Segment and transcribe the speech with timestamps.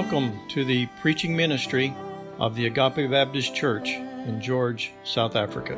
[0.00, 1.94] Welcome to the preaching ministry
[2.38, 5.74] of the Agape Baptist Church in George, South Africa.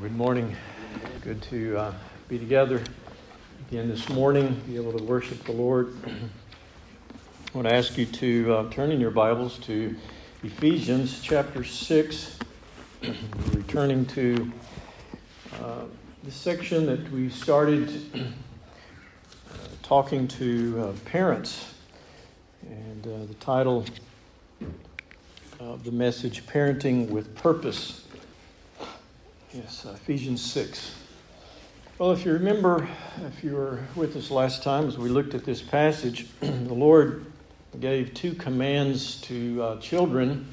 [0.00, 0.56] good morning.
[1.20, 1.94] Good to uh,
[2.30, 2.82] be together
[3.68, 5.94] again this morning, be able to worship the Lord.
[6.06, 6.10] I
[7.52, 9.94] want to ask you to uh, turn in your Bibles to
[10.42, 12.38] Ephesians chapter 6,
[13.52, 14.50] returning to
[15.60, 15.84] uh,
[16.26, 18.18] the section that we started uh,
[19.84, 21.72] talking to uh, parents.
[22.68, 23.84] And uh, the title
[25.60, 28.04] of the message, Parenting with Purpose.
[29.52, 30.96] Yes, Ephesians 6.
[32.00, 32.88] Well, if you remember,
[33.24, 37.24] if you were with us last time as we looked at this passage, the Lord
[37.78, 40.52] gave two commands to uh, children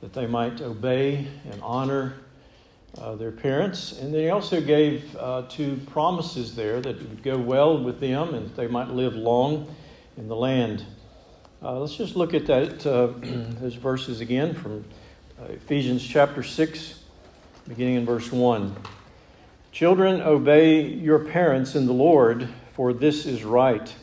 [0.00, 2.14] that they might obey and honor
[2.98, 3.92] uh, their parents.
[3.92, 8.54] And they also gave uh, two promises there that would go well with them and
[8.56, 9.74] they might live long
[10.16, 10.84] in the land.
[11.62, 13.06] Uh, let's just look at that, uh,
[13.60, 14.84] those verses again from
[15.40, 17.02] uh, Ephesians chapter 6,
[17.68, 18.74] beginning in verse 1.
[19.72, 23.94] Children, obey your parents in the Lord, for this is right.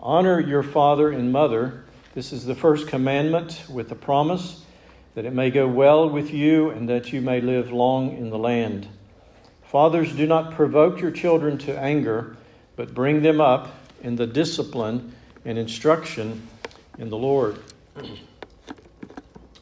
[0.00, 1.84] Honor your father and mother.
[2.14, 4.64] This is the first commandment with the promise
[5.14, 8.38] that it may go well with you and that you may live long in the
[8.38, 8.88] land.
[9.62, 12.36] Fathers, do not provoke your children to anger,
[12.76, 15.14] but bring them up in the discipline
[15.44, 16.46] and instruction
[16.98, 17.58] in the Lord.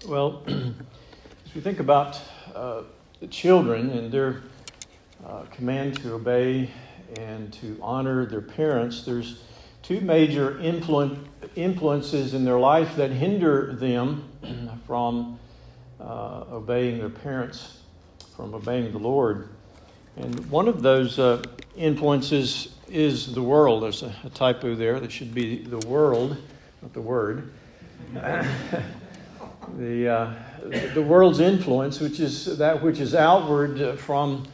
[0.07, 2.21] Well, as we think about
[2.55, 2.83] uh,
[3.19, 4.43] the children and their
[5.27, 6.71] uh, command to obey
[7.19, 9.43] and to honor their parents, there's
[9.87, 11.17] two major influ-
[11.55, 14.25] influences in their life that hinder them
[14.87, 15.39] from
[16.01, 17.79] uh, obeying their parents,
[18.35, 19.49] from obeying the Lord.
[20.17, 21.41] And one of those uh,
[21.77, 23.85] influences is the world.
[23.85, 26.37] There's a, a, typo there that should be the world,
[26.83, 27.53] not the word.
[28.13, 30.35] the, uh,
[30.95, 34.49] the world's influence, which is that which is outward from,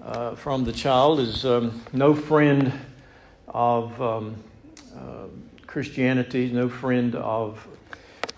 [0.00, 2.72] uh, from the child, is um, no friend
[3.48, 4.36] of um,
[5.02, 5.26] uh,
[5.66, 7.66] Christianity, is no friend of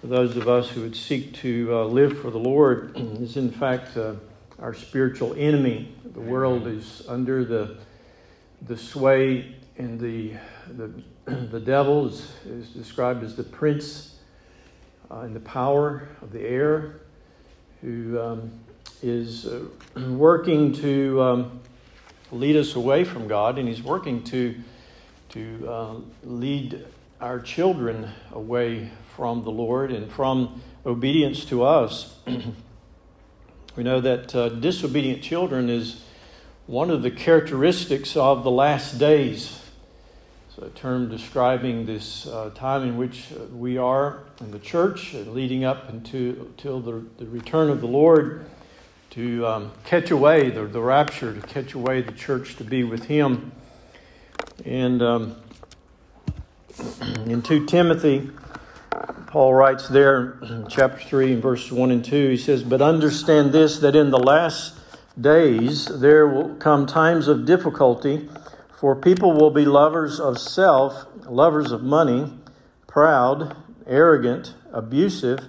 [0.03, 3.97] those of us who would seek to uh, live for the Lord is, in fact,
[3.97, 4.15] uh,
[4.59, 5.95] our spiritual enemy.
[6.15, 7.77] The world is under the,
[8.63, 10.35] the sway and the,
[10.77, 10.91] the,
[11.47, 14.17] the devil is, is described as the prince
[15.11, 17.01] uh, and the power of the air,
[17.83, 18.51] who um,
[19.03, 19.65] is uh,
[20.09, 21.61] working to um,
[22.33, 24.55] lead us away from God, and he's working to,
[25.35, 26.87] to uh, lead
[27.21, 32.15] our children away from the Lord and from obedience to us.
[33.77, 36.05] we know that uh, disobedient children is
[36.69, 39.61] one of the characteristics of the last days.
[40.51, 45.65] It's a term describing this uh, time in which we are in the church, leading
[45.65, 48.47] up until, until the, the return of the Lord
[49.11, 53.07] to um, catch away the, the rapture, to catch away the church to be with
[53.07, 53.51] Him.
[54.65, 55.37] And um,
[57.27, 58.31] in 2 Timothy,
[59.27, 60.39] Paul writes there
[60.69, 64.19] chapter 3 and verses 1 and 2, he says, But understand this, that in the
[64.19, 64.79] last
[65.21, 68.29] days there will come times of difficulty,
[68.79, 72.33] for people will be lovers of self, lovers of money,
[72.87, 75.41] proud, arrogant, abusive,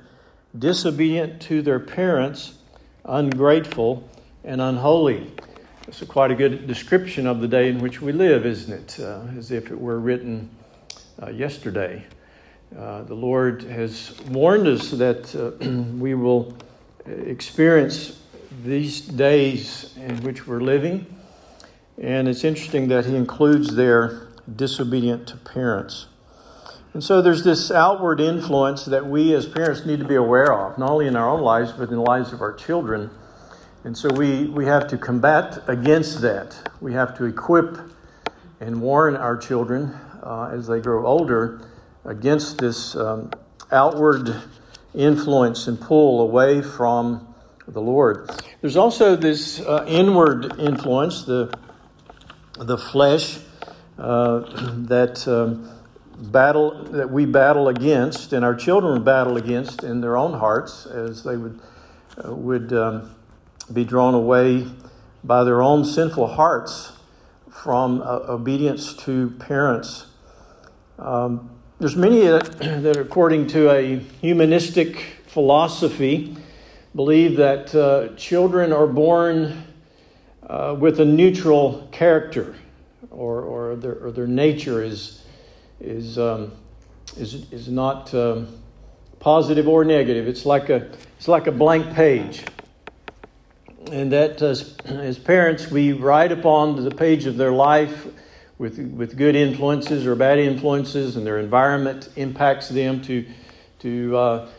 [0.57, 2.55] disobedient to their parents,
[3.05, 4.09] ungrateful,
[4.43, 5.31] and unholy.
[5.87, 8.99] It's a quite a good description of the day in which we live, isn't it?
[8.99, 10.49] Uh, as if it were written
[11.21, 12.03] uh, yesterday.
[12.75, 15.51] Uh, the Lord has warned us that uh,
[15.99, 16.57] we will
[17.05, 18.19] experience
[18.63, 21.05] these days in which we're living.
[22.01, 26.07] And it's interesting that He includes there disobedient to parents.
[26.95, 30.79] And so there's this outward influence that we as parents need to be aware of,
[30.79, 33.11] not only in our own lives, but in the lives of our children.
[33.85, 36.71] And so we, we have to combat against that.
[36.81, 37.77] We have to equip
[38.59, 39.93] and warn our children
[40.23, 41.61] uh, as they grow older
[42.03, 43.29] against this um,
[43.71, 44.41] outward
[44.95, 47.31] influence and pull away from
[47.67, 48.27] the Lord.
[48.59, 51.55] There's also this uh, inward influence, the
[52.57, 53.37] the flesh
[53.99, 54.39] uh,
[54.87, 55.69] that um,
[56.31, 61.21] battle that we battle against, and our children battle against in their own hearts, as
[61.21, 61.59] they would
[62.23, 63.14] uh, would um,
[63.71, 64.67] be drawn away
[65.23, 66.91] by their own sinful hearts
[67.49, 70.05] from uh, obedience to parents.
[70.99, 74.97] Um, there's many that, that, according to a humanistic
[75.27, 76.37] philosophy,
[76.95, 79.63] believe that uh, children are born
[80.47, 82.55] uh, with a neutral character,
[83.09, 85.23] or, or, their, or their nature is,
[85.81, 86.51] is, um,
[87.17, 88.47] is, is not um,
[89.19, 90.27] positive or negative.
[90.27, 92.43] It's like, a, it's like a blank page.
[93.91, 98.07] And that as, as parents, we write upon the page of their life
[98.57, 103.25] with, with good influences or bad influences, and their environment impacts them to,
[103.79, 104.49] to, uh,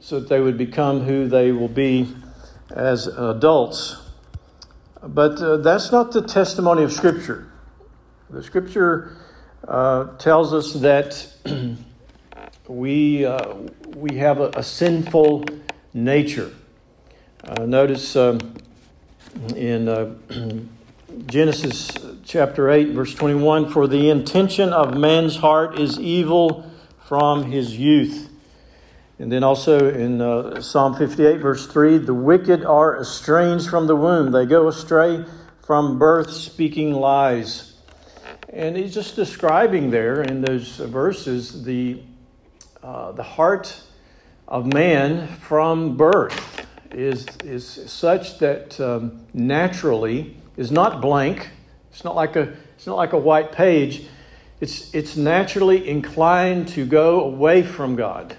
[0.00, 2.14] so that they would become who they will be
[2.70, 3.96] as adults.
[5.02, 7.50] But uh, that's not the testimony of Scripture.
[8.28, 9.16] The Scripture
[9.66, 11.32] uh, tells us that
[12.68, 13.54] we, uh,
[13.96, 15.44] we have a, a, sinful
[15.94, 16.52] nature.
[17.42, 18.38] Uh, notice um,
[19.56, 20.14] in uh,
[21.26, 21.90] Genesis
[22.22, 26.70] chapter 8, verse 21 For the intention of man's heart is evil
[27.06, 28.28] from his youth.
[29.18, 33.96] And then also in uh, Psalm 58, verse 3 The wicked are estranged from the
[33.96, 35.24] womb, they go astray
[35.64, 37.72] from birth, speaking lies.
[38.50, 42.02] And he's just describing there in those verses the,
[42.82, 43.82] uh, the heart
[44.46, 46.49] of man from birth
[46.92, 51.50] is, is such that um, naturally is not blank.
[51.90, 54.06] It's not like a, it's not like a white page.
[54.60, 58.36] It's, it's naturally inclined to go away from God.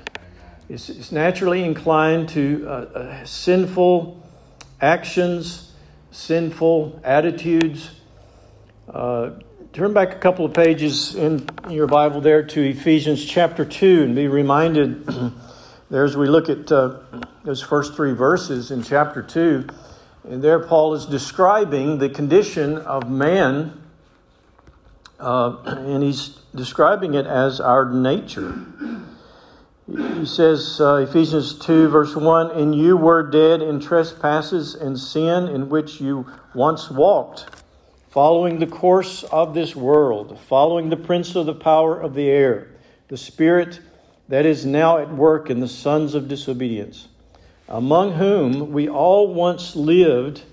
[0.69, 4.23] It's, it's naturally inclined to uh, uh, sinful
[4.79, 5.71] actions,
[6.11, 7.91] sinful attitudes.
[8.87, 9.31] Uh,
[9.73, 14.15] turn back a couple of pages in your Bible there to Ephesians chapter 2 and
[14.15, 15.07] be reminded
[15.91, 16.99] there as we look at uh,
[17.43, 19.67] those first three verses in chapter 2.
[20.23, 23.81] And there, Paul is describing the condition of man,
[25.19, 28.65] uh, and he's describing it as our nature.
[29.85, 35.49] He says, uh, Ephesians 2, verse 1 And you were dead in trespasses and sin
[35.49, 37.47] in which you once walked,
[38.09, 42.69] following the course of this world, following the prince of the power of the air,
[43.09, 43.81] the spirit
[44.31, 47.07] that is now at work in the sons of disobedience
[47.71, 50.43] among whom we all once lived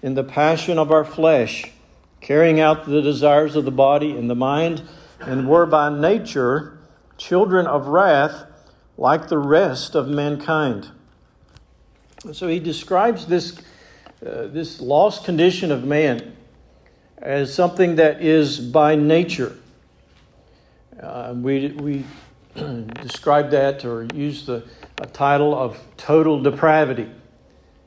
[0.00, 1.64] in the passion of our flesh,
[2.20, 4.80] carrying out the desires of the body and the mind,
[5.20, 6.78] and were by nature
[7.16, 8.44] children of wrath
[8.96, 10.88] like the rest of mankind.
[12.32, 13.58] So he describes this,
[14.24, 16.36] uh, this lost condition of man
[17.18, 19.56] as something that is by nature.
[21.00, 22.04] Uh, we we
[23.02, 24.64] describe that or use the
[25.12, 27.08] title of total depravity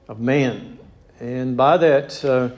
[0.07, 0.77] of man.
[1.19, 2.49] And by that, uh,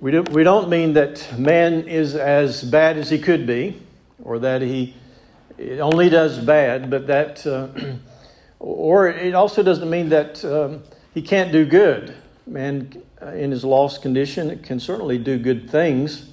[0.00, 3.80] we, do, we don't mean that man is as bad as he could be,
[4.22, 4.94] or that he
[5.80, 7.68] only does bad, but that, uh,
[8.58, 10.82] or it also doesn't mean that um,
[11.14, 12.16] he can't do good.
[12.46, 16.28] Man, uh, in his lost condition, can certainly do good things.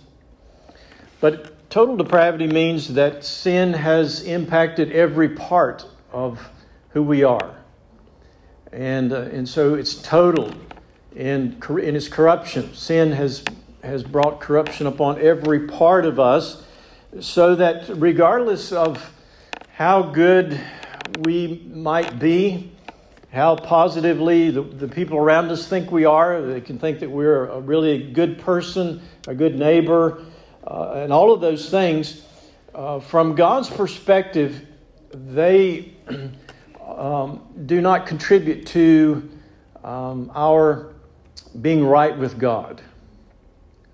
[1.20, 6.50] But total depravity means that sin has impacted every part of
[6.90, 7.56] who we are.
[8.72, 10.52] And, uh, and so it's total
[11.16, 12.74] in, in its corruption.
[12.74, 13.44] Sin has,
[13.84, 16.64] has brought corruption upon every part of us,
[17.20, 19.14] so that regardless of
[19.74, 20.60] how good
[21.22, 22.72] we might be,
[23.32, 27.46] how positively the, the people around us think we are, they can think that we're
[27.46, 30.26] a really good person, a good neighbor,
[30.70, 32.22] uh, and all of those things.
[32.74, 34.66] Uh, from God's perspective,
[35.12, 35.94] they
[36.88, 39.30] um, do not contribute to
[39.84, 40.94] um, our
[41.62, 42.82] being right with God.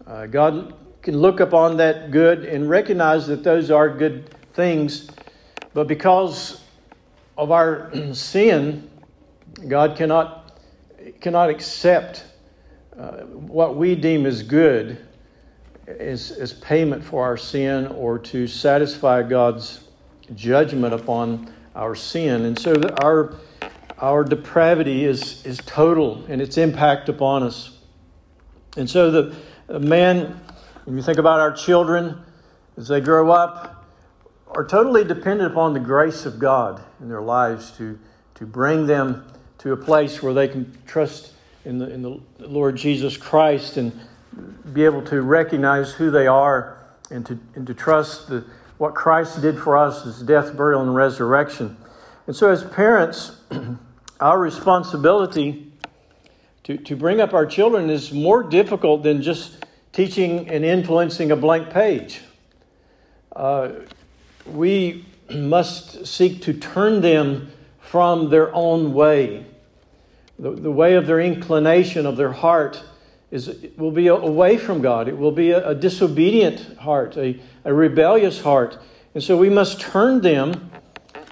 [0.05, 5.09] Uh, God can look upon that good and recognize that those are good things,
[5.73, 6.61] but because
[7.37, 8.89] of our sin,
[9.67, 10.59] God cannot,
[11.21, 12.25] cannot accept
[12.97, 15.04] uh, what we deem as good
[15.87, 19.87] as, as payment for our sin or to satisfy God's
[20.33, 22.45] judgment upon our sin.
[22.45, 23.35] And so our,
[23.99, 27.77] our depravity is, is total in its impact upon us.
[28.77, 30.39] And so the, man,
[30.85, 32.21] when you think about our children
[32.77, 33.85] as they grow up,
[34.47, 37.99] are totally dependent upon the grace of God in their lives to,
[38.35, 39.25] to bring them
[39.59, 41.33] to a place where they can trust
[41.65, 43.91] in the, in the Lord Jesus Christ and
[44.73, 46.77] be able to recognize who they are
[47.11, 48.45] and to, and to trust the,
[48.77, 51.77] what Christ did for us, his death, burial, and resurrection.
[52.27, 53.39] And so, as parents,
[54.19, 55.71] our responsibility
[56.63, 61.35] to, to bring up our children is more difficult than just teaching and influencing a
[61.35, 62.21] blank page.
[63.35, 63.69] Uh,
[64.45, 69.45] we must seek to turn them from their own way,
[70.39, 72.83] the, the way of their inclination, of their heart,
[73.31, 75.07] is it will be away from God.
[75.07, 78.77] It will be a, a disobedient heart, a, a rebellious heart.
[79.13, 80.71] And so we must turn them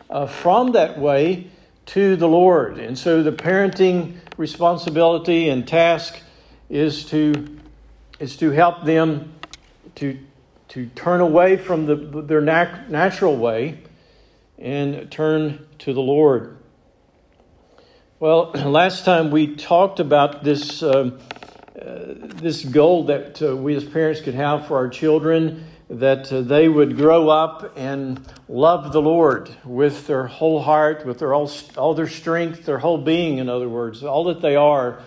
[0.10, 1.50] uh, from that way
[1.88, 2.78] to the Lord.
[2.80, 6.20] And so the parenting responsibility and task
[6.70, 7.60] is to
[8.20, 9.34] is to help them
[9.96, 10.18] to
[10.70, 13.80] to turn away from the, their nat- natural way
[14.58, 16.58] and turn to the Lord.
[18.20, 21.12] Well, last time we talked about this, uh,
[21.84, 26.68] this goal that uh, we as parents could have for our children that uh, they
[26.68, 31.94] would grow up and love the Lord with their whole heart, with their all, all
[31.94, 35.02] their strength, their whole being, in other words, all that they are,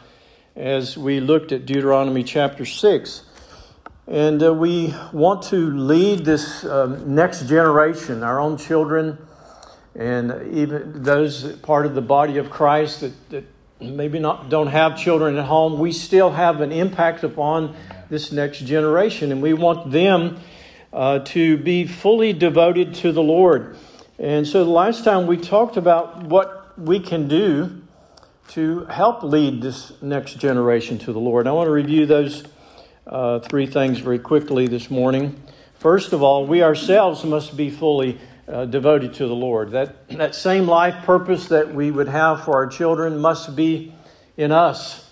[0.55, 3.23] as we looked at Deuteronomy chapter 6.
[4.07, 9.19] And uh, we want to lead this um, next generation, our own children,
[9.97, 13.45] and even those part of the body of Christ that, that
[13.81, 17.77] maybe not don't have children at home, we still have an impact upon
[18.09, 20.39] this next generation, and we want them
[20.93, 23.77] uh, to be fully devoted to the Lord.
[24.19, 27.83] And so, the last time we talked about what we can do
[28.49, 31.47] to help lead this next generation to the Lord.
[31.47, 32.45] I want to review those
[33.07, 35.43] uh, three things very quickly this morning.
[35.75, 38.19] First of all, we ourselves must be fully
[38.49, 39.73] uh, devoted to the Lord.
[39.73, 43.95] That, that same life purpose that we would have for our children must be
[44.37, 45.05] in us.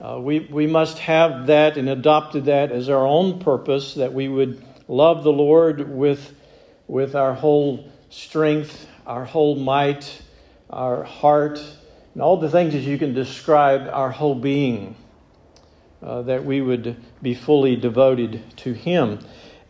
[0.00, 4.26] Uh, we, we must have that and adopted that as our own purpose, that we
[4.26, 6.34] would love the Lord with,
[6.88, 10.20] with our whole strength, our whole might,
[10.68, 11.62] our heart,
[12.14, 14.96] and all the things that you can describe our whole being.
[16.02, 19.20] Uh, that we would be fully devoted to Him.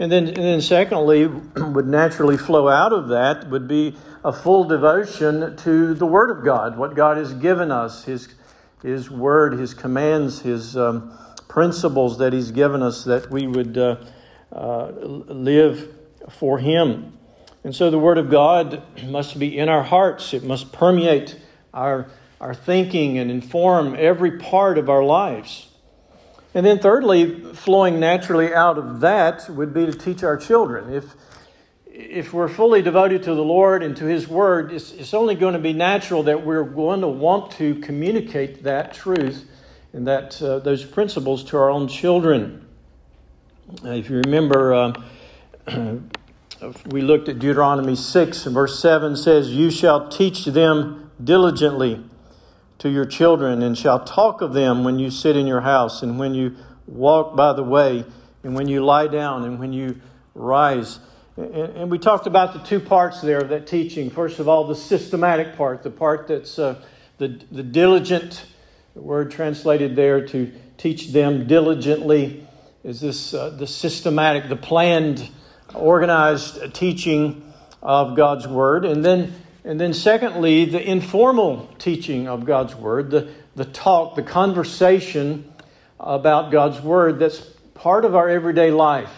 [0.02, 3.94] And then, and then secondly, would naturally flow out of that would be
[4.25, 8.35] a full devotion to the Word of God, what God has given us, His,
[8.82, 11.16] His Word, His commands, His um,
[11.47, 13.94] principles that He's given us, that we would uh,
[14.50, 15.88] uh, live
[16.30, 17.16] for Him.
[17.62, 21.38] And so the Word of God must be in our hearts, it must permeate
[21.73, 25.68] our, our thinking and inform every part of our lives.
[26.54, 30.92] And then, thirdly, flowing naturally out of that would be to teach our children.
[30.92, 31.14] If,
[31.87, 35.54] if we're fully devoted to the Lord and to His Word, it's, it's only going
[35.54, 39.49] to be natural that we're going to want to communicate that truth
[39.94, 42.66] and that, uh, those principles to our own children.
[43.82, 44.92] Uh, if you remember, uh,
[46.87, 52.04] we looked at Deuteronomy 6, and verse 7 says, You shall teach them diligently
[52.82, 56.18] to your children, and shall talk of them when you sit in your house, and
[56.18, 58.04] when you walk by the way,
[58.42, 60.00] and when you lie down, and when you
[60.34, 60.98] rise.
[61.36, 64.10] And, we talked about the two parts there of that teaching.
[64.10, 66.82] First of all, the systematic part, the part that's uh,
[67.18, 68.44] the, the diligent,
[68.94, 72.46] the word translated there to teach them diligently,
[72.82, 75.30] is this uh, the systematic, the planned,
[75.72, 78.84] organized teaching of God's Word.
[78.84, 79.34] And then
[79.64, 85.52] and then, secondly, the informal teaching of God's Word, the, the talk, the conversation
[86.00, 87.38] about God's Word that's
[87.75, 89.12] part of our everyday life.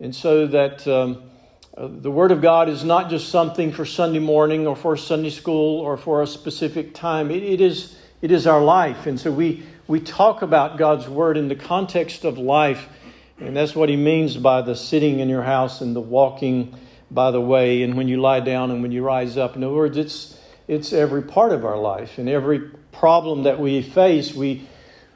[0.00, 1.22] And so that um,
[1.76, 5.30] uh, the Word of God is not just something for Sunday morning or for Sunday
[5.30, 9.06] school or for a specific time, it, it, is, it is our life.
[9.06, 12.88] And so we, we talk about God's Word in the context of life.
[13.38, 16.76] And that's what he means by the sitting in your house and the walking
[17.10, 19.56] by the way, and when you lie down and when you rise up.
[19.56, 20.38] In other words, it's,
[20.68, 22.60] it's every part of our life and every
[22.92, 24.66] problem that we face, we,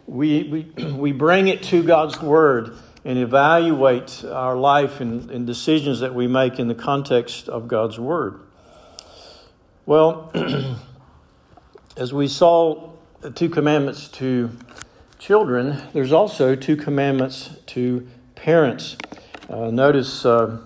[0.06, 0.42] we,
[0.76, 6.14] we, we bring it to God's Word and evaluate our life and, and decisions that
[6.14, 8.40] we make in the context of God's Word.
[9.86, 10.32] Well,
[11.96, 14.50] as we saw the two commandments to
[15.18, 18.96] children, there's also two commandments to parents.
[19.48, 20.24] Uh, notice.
[20.24, 20.60] Uh,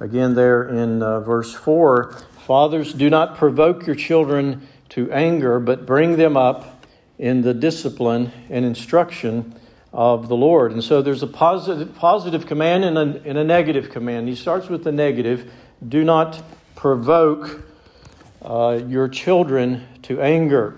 [0.00, 2.14] Again, there in uh, verse 4
[2.46, 6.86] Fathers, do not provoke your children to anger, but bring them up
[7.18, 9.54] in the discipline and instruction
[9.92, 10.72] of the Lord.
[10.72, 14.26] And so there's a positive, positive command and a, and a negative command.
[14.26, 15.52] He starts with the negative
[15.86, 16.42] do not
[16.76, 17.62] provoke
[18.42, 20.76] uh, your children to anger.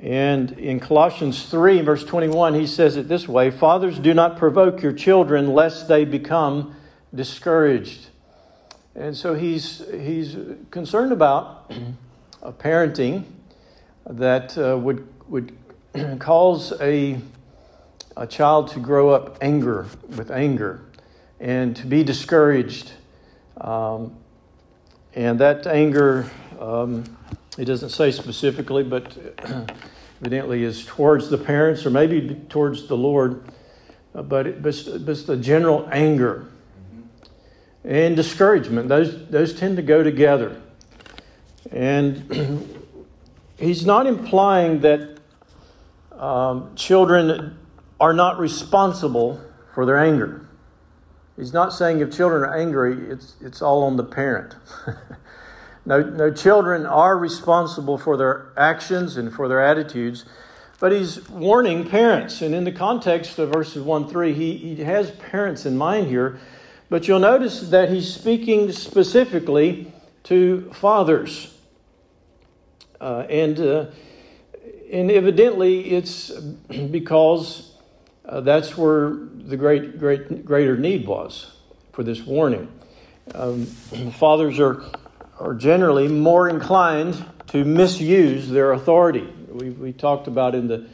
[0.00, 4.82] And in Colossians 3, verse 21, he says it this way Fathers, do not provoke
[4.82, 6.76] your children lest they become
[7.14, 8.08] discouraged.
[8.94, 10.36] And so he's, he's
[10.70, 11.72] concerned about
[12.42, 13.24] a parenting
[14.08, 15.56] that uh, would, would
[16.18, 17.18] cause a,
[18.16, 20.82] a child to grow up anger with anger
[21.40, 22.92] and to be discouraged.
[23.60, 24.16] Um,
[25.14, 26.30] and that anger,
[26.60, 27.04] um,
[27.58, 29.16] it doesn't say specifically, but
[30.20, 33.44] evidently is towards the parents or maybe towards the Lord,
[34.14, 36.48] uh, but, it, but, but the general anger
[37.84, 38.88] and discouragement.
[38.88, 40.60] Those, those tend to go together.
[41.70, 42.88] And
[43.58, 45.18] he's not implying that
[46.12, 47.58] um, children
[48.00, 49.40] are not responsible
[49.74, 50.46] for their anger.
[51.36, 54.54] He's not saying if children are angry, it's, it's all on the parent.
[55.86, 60.24] no, no, children are responsible for their actions and for their attitudes,
[60.78, 62.40] but he's warning parents.
[62.40, 66.38] And in the context of verses 1 3, he, he has parents in mind here.
[66.88, 69.92] But you'll notice that he's speaking specifically
[70.24, 71.54] to fathers.
[73.00, 73.86] Uh, and, uh,
[74.90, 77.72] and evidently, it's because
[78.24, 81.52] uh, that's where the great, great, greater need was
[81.92, 82.68] for this warning.
[83.34, 84.82] Um, fathers are,
[85.38, 89.28] are generally more inclined to misuse their authority.
[89.48, 90.86] We, we talked about in the,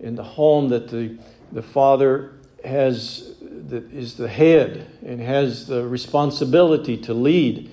[0.00, 1.18] in the home that the,
[1.52, 2.32] the father
[2.64, 3.31] has
[3.68, 7.70] that is the head and has the responsibility to lead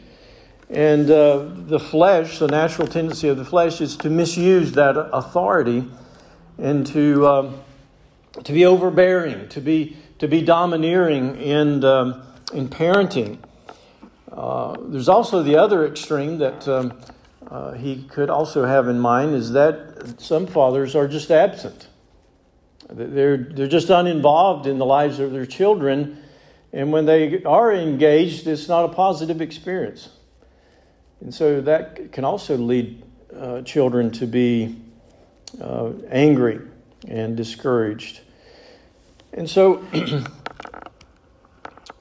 [0.69, 5.89] and uh, the flesh, the natural tendency of the flesh, is to misuse that authority
[6.59, 7.61] and to, um,
[8.43, 12.21] to be overbearing, to be, to be domineering in, um,
[12.53, 13.39] in parenting.
[14.31, 16.93] Uh, there's also the other extreme that um,
[17.49, 21.87] uh, he could also have in mind is that some fathers are just absent.
[22.91, 26.23] They're, they're just uninvolved in the lives of their children,
[26.73, 30.09] and when they are engaged, it's not a positive experience.
[31.21, 33.03] And so that can also lead
[33.35, 34.75] uh, children to be
[35.61, 36.61] uh, angry
[37.07, 38.21] and discouraged.
[39.33, 39.83] And so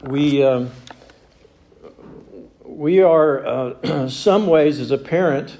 [0.02, 0.70] we, um,
[2.64, 5.58] we are, uh, some ways as a parent,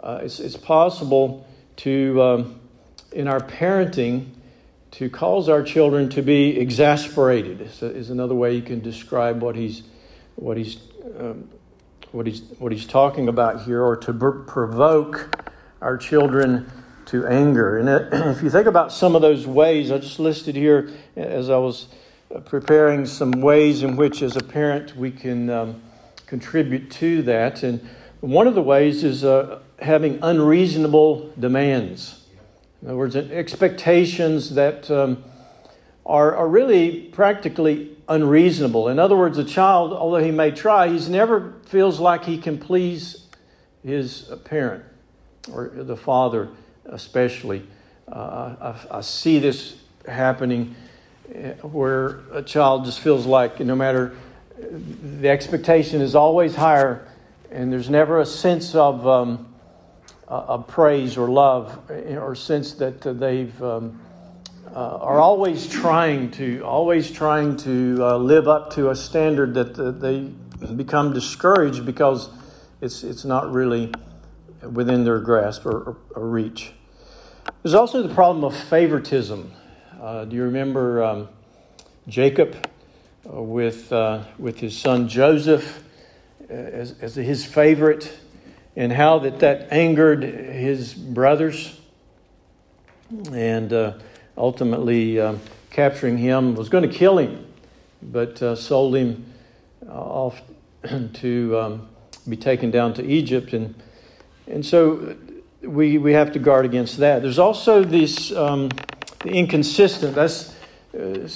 [0.00, 2.60] uh, it's, it's, possible to, um,
[3.14, 4.30] in our parenting,
[4.90, 9.82] to cause our children to be exasperated is, another way you can describe what he's,
[10.36, 10.78] what he's
[11.18, 11.48] um,
[12.14, 15.42] what he's, what he's talking about here, or to provoke
[15.82, 16.70] our children
[17.06, 17.78] to anger.
[17.78, 17.88] And
[18.36, 21.88] if you think about some of those ways, I just listed here as I was
[22.44, 25.82] preparing some ways in which, as a parent, we can um,
[26.26, 27.64] contribute to that.
[27.64, 27.86] And
[28.20, 32.23] one of the ways is uh, having unreasonable demands.
[32.84, 35.24] In other words, expectations that um,
[36.04, 38.88] are, are really practically unreasonable.
[38.88, 42.58] In other words, a child, although he may try, he never feels like he can
[42.58, 43.26] please
[43.82, 44.84] his parent
[45.50, 46.50] or the father,
[46.84, 47.66] especially.
[48.06, 50.76] Uh, I, I, see this happening
[51.34, 54.14] eh, where a child just feels like no matter
[55.20, 57.08] the expectation is always higher,
[57.50, 59.53] and there's never a sense of, um,
[60.28, 63.62] of praise or love or sense that they've.
[63.62, 64.00] Um,
[64.74, 69.78] uh, are always trying to always trying to uh, live up to a standard that
[69.78, 70.22] uh, they
[70.74, 72.28] become discouraged because
[72.80, 73.92] it's it's not really
[74.72, 76.72] within their grasp or, or, or reach.
[77.62, 79.52] There's also the problem of favoritism.
[80.00, 81.28] Uh, do you remember um,
[82.08, 82.68] Jacob
[83.32, 85.84] uh, with uh, with his son Joseph
[86.48, 88.12] as, as his favorite,
[88.76, 91.78] and how that that angered his brothers
[93.32, 93.72] and
[94.36, 97.44] ultimately um, capturing him, was going to kill him,
[98.02, 99.24] but uh, sold him
[99.86, 100.40] uh, off
[101.14, 101.88] to um,
[102.28, 103.52] be taken down to Egypt.
[103.52, 103.74] And,
[104.46, 105.16] and so
[105.62, 107.22] we, we have to guard against that.
[107.22, 108.70] There's also this um,
[109.20, 110.54] the inconsistent, that's
[110.94, 111.28] uh,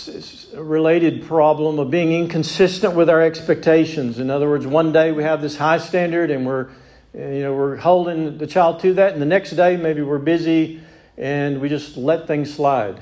[0.55, 4.19] a related problem of being inconsistent with our expectations.
[4.19, 6.69] In other words, one day we have this high standard and we're
[7.15, 10.81] you know we're holding the child to that and the next day maybe we're busy
[11.19, 13.01] and we just let things slide.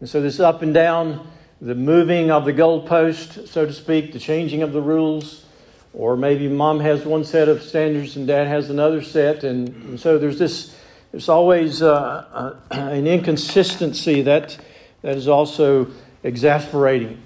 [0.00, 4.18] And so, this up and down, the moving of the goalpost, so to speak, the
[4.18, 5.44] changing of the rules,
[5.92, 10.00] or maybe mom has one set of standards and dad has another set, and, and
[10.00, 10.74] so there's this.
[11.12, 14.58] There's always uh, uh, an inconsistency that
[15.02, 15.88] that is also
[16.22, 17.20] exasperating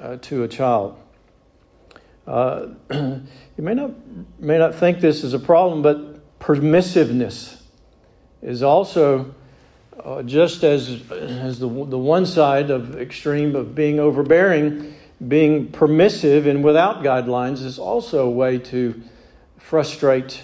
[0.00, 0.96] uh, to a child.
[3.56, 3.92] You may not
[4.38, 7.60] may not think this is a problem, but permissiveness
[8.42, 9.34] is also
[10.04, 14.94] uh, just as, as the, the one side of extreme of being overbearing,
[15.26, 19.00] being permissive and without guidelines is also a way to
[19.56, 20.42] frustrate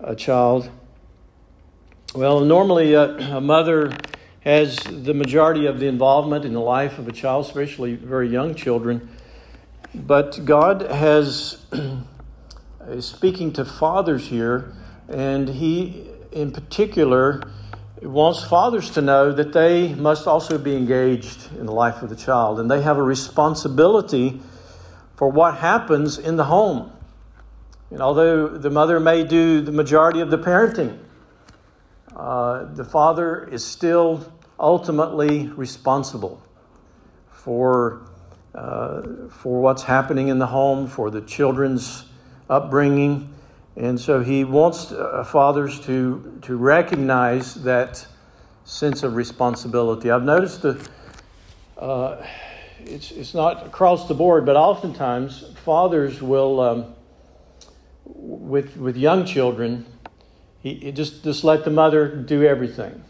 [0.00, 0.70] a child.
[2.14, 3.94] Well, normally uh, a mother
[4.40, 8.54] has the majority of the involvement in the life of a child, especially very young
[8.54, 9.08] children.
[9.94, 11.58] But God has
[12.88, 14.72] is speaking to fathers here,
[15.08, 17.42] and He, in particular,
[18.02, 22.16] wants fathers to know that they must also be engaged in the life of the
[22.16, 24.40] child and they have a responsibility
[25.16, 26.92] for what happens in the home.
[27.90, 30.98] And although the mother may do the majority of the parenting,
[32.14, 36.42] uh, the father is still ultimately responsible
[37.30, 38.02] for,
[38.54, 42.04] uh, for what's happening in the home, for the children's
[42.54, 43.34] upbringing.
[43.76, 48.06] And so he wants uh, fathers to, to recognize that
[48.64, 50.10] sense of responsibility.
[50.10, 50.88] I've noticed that
[51.76, 52.24] uh,
[52.78, 56.94] it's, it's not across the board, but oftentimes fathers will, um,
[58.04, 59.86] with, with young children,
[60.60, 63.02] he, he just, just let the mother do everything.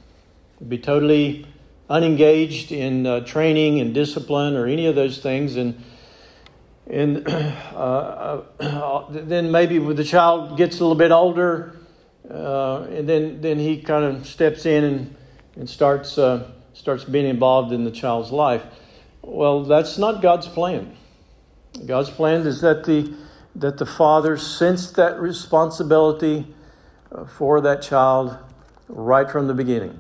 [0.67, 1.47] Be totally
[1.91, 5.57] unengaged in uh, training and discipline or any of those things.
[5.57, 5.83] And
[6.87, 11.77] and uh, uh, then maybe when the child gets a little bit older,
[12.31, 15.17] uh, and then, then he kind of steps in and,
[15.57, 18.63] and starts, uh, starts being involved in the child's life.
[19.23, 20.97] Well, that's not God's plan.
[21.87, 23.15] God's plan is that the,
[23.57, 26.47] that the father sense that responsibility
[27.11, 28.37] uh, for that child
[28.89, 29.99] right from the beginning.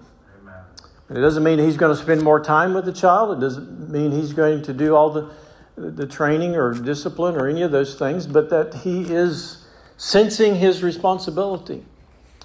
[1.08, 3.36] And it doesn't mean he's going to spend more time with the child.
[3.36, 5.30] It doesn't mean he's going to do all the
[5.76, 9.64] the training or discipline or any of those things, but that he is
[9.96, 11.84] sensing his responsibility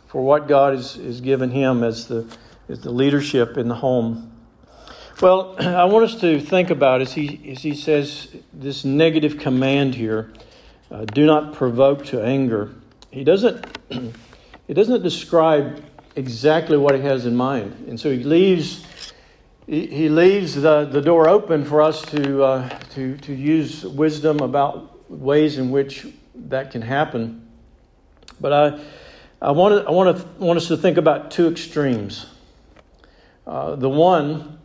[0.07, 2.25] for what God has, has given him as the,
[2.67, 4.31] as the leadership in the home.
[5.21, 9.95] Well, I want us to think about as he, as he says this negative command
[9.95, 10.31] here
[10.91, 12.73] uh, do not provoke to anger.
[13.11, 13.65] He doesn't,
[14.67, 15.83] he doesn't describe
[16.15, 17.85] exactly what he has in mind.
[17.87, 18.85] And so he leaves
[19.69, 25.07] he leaves the, the door open for us to, uh, to, to use wisdom about
[25.11, 27.47] ways in which that can happen.
[28.41, 28.79] But I,
[29.39, 32.25] I, want, I want, to, want us to think about two extremes.
[33.45, 34.57] Uh, the one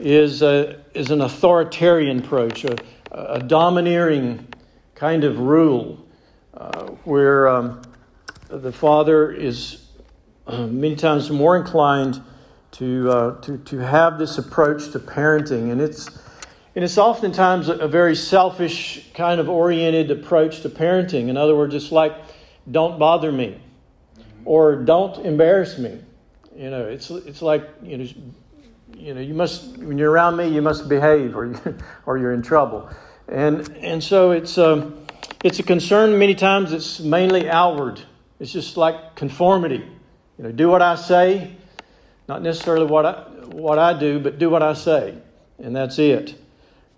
[0.00, 2.76] is, a, is an authoritarian approach, a,
[3.10, 4.48] a domineering
[4.94, 6.02] kind of rule,
[6.54, 7.82] uh, where um,
[8.48, 9.86] the father is
[10.46, 12.22] uh, many times more inclined
[12.78, 15.72] to, uh, to, to have this approach to parenting.
[15.72, 16.08] And it's,
[16.74, 21.28] and it's oftentimes a, very selfish, kind of oriented approach to parenting.
[21.28, 22.14] In other words, it's like,
[22.70, 23.58] don't bother me
[24.44, 25.98] or don't embarrass me.
[26.54, 28.06] You know, it's, it's like, you know,
[28.94, 32.32] you know, you must, when you're around me, you must behave or, you, or you're
[32.32, 32.90] in trouble.
[33.26, 35.06] And, and so it's, um,
[35.42, 38.02] it's a concern many times it's mainly outward.
[38.38, 39.84] It's just like conformity.
[40.36, 41.56] You know, do what I say,
[42.28, 43.12] not necessarily what I,
[43.46, 45.16] what I do, but do what I say.
[45.58, 46.34] And that's it.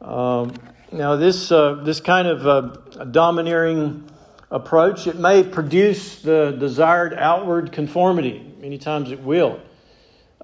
[0.00, 0.54] Um,
[0.90, 4.08] now, this, uh, this kind of uh, domineering
[4.50, 8.54] approach, it may produce the desired outward conformity.
[8.60, 9.60] Many times it will.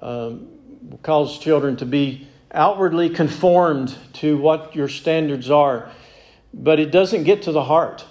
[0.03, 0.49] Um,
[1.03, 5.91] cause children to be outwardly conformed to what your standards are.
[6.53, 8.05] But it doesn't get to the heart.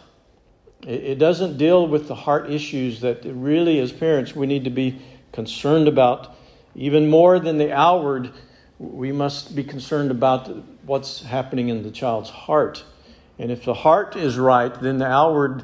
[0.81, 4.69] It, it doesn't deal with the heart issues that really, as parents, we need to
[4.69, 4.99] be
[5.31, 6.35] concerned about
[6.75, 8.31] even more than the outward,
[8.79, 10.49] we must be concerned about
[10.85, 12.83] what's happening in the child's heart.
[13.39, 15.63] And if the heart is right, then the outward,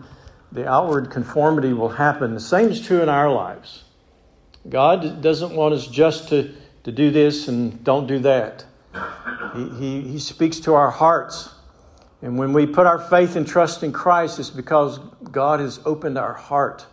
[0.51, 2.33] the outward conformity will happen.
[2.33, 3.83] The same is true in our lives.
[4.67, 8.65] God doesn't want us just to, to do this and don't do that.
[9.55, 11.49] He, he, he speaks to our hearts.
[12.21, 14.99] And when we put our faith and trust in Christ, it's because
[15.31, 16.85] God has opened our heart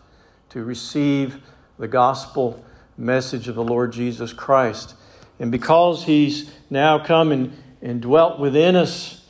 [0.51, 1.41] to receive
[1.79, 2.65] the gospel
[2.97, 4.95] message of the Lord Jesus Christ.
[5.39, 9.23] And because He's now come and, and dwelt within us,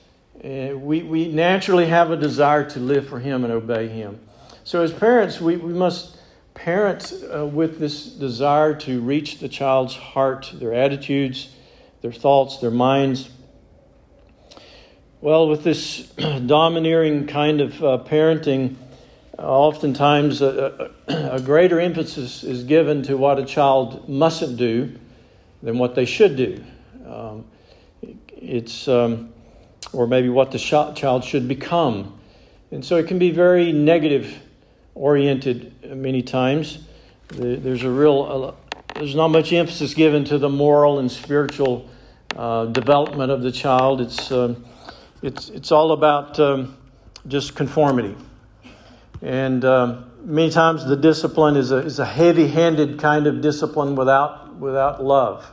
[0.44, 4.20] uh, we, we naturally have a desire to live for Him and obey Him.
[4.64, 6.16] So, as parents, we, we must
[6.54, 11.50] parent uh, with this desire to reach the child's heart, their attitudes,
[12.02, 13.28] their thoughts, their minds.
[15.20, 16.00] Well, with this
[16.46, 18.76] domineering kind of uh, parenting,
[19.38, 24.98] oftentimes a, a, greater emphasis is given to what a child mustn't do
[25.62, 26.64] than what they should do.
[27.06, 27.44] Um,
[28.28, 29.32] it's, um,
[29.92, 32.18] or maybe what the child should become.
[32.70, 34.40] And so it can be very negative
[34.94, 36.78] oriented many times.
[37.28, 38.56] There's a real,
[38.94, 41.88] there's not much emphasis given to the moral and spiritual
[42.36, 44.00] uh, development of the child.
[44.00, 44.64] It's, um,
[45.22, 46.76] it's, it's all about um,
[47.28, 48.16] just conformity.
[49.22, 53.96] And um, many times the discipline is a, is a heavy handed kind of discipline
[53.96, 55.50] without, without love,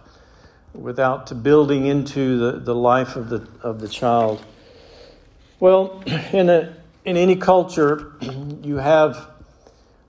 [0.74, 4.44] without building into the, the life of the, of the child.
[5.60, 8.14] Well, in, a, in any culture,
[8.62, 9.30] you have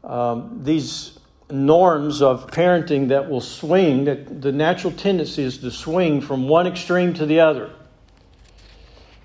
[0.03, 1.19] um, these
[1.51, 6.67] norms of parenting that will swing, that the natural tendency is to swing from one
[6.67, 7.71] extreme to the other.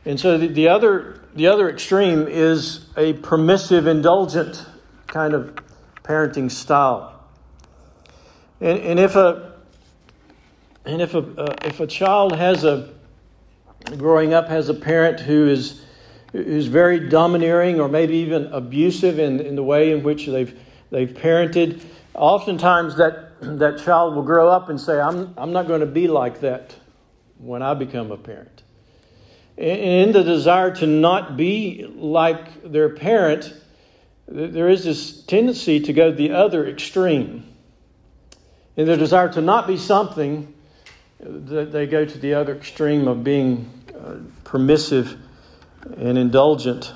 [0.06, 4.66] And so the, the, other, the other extreme is a permissive, indulgent
[5.08, 5.56] kind of
[6.04, 7.24] parenting style.
[8.62, 9.54] And, and if a
[10.86, 12.94] and if a uh, if a child has a
[13.98, 15.82] growing up has a parent who is
[16.32, 20.58] who's very domineering or maybe even abusive in, in the way in which they've
[20.90, 21.82] they've parented,
[22.14, 26.08] oftentimes that that child will grow up and say, "I'm I'm not going to be
[26.08, 26.76] like that
[27.38, 28.64] when I become a parent."
[29.60, 33.54] In the desire to not be like their parent,
[34.26, 37.44] there is this tendency to go the other extreme.
[38.78, 40.54] In their desire to not be something,
[41.20, 45.18] they go to the other extreme of being uh, permissive
[45.98, 46.94] and indulgent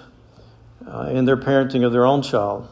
[0.87, 2.69] uh, in their parenting of their own child.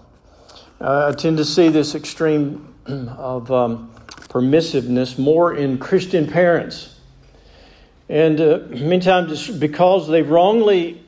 [0.80, 3.92] I tend to see this extreme of um,
[4.30, 6.96] permissiveness more in Christian parents.
[8.12, 11.02] And uh, many times it's because they've wrongly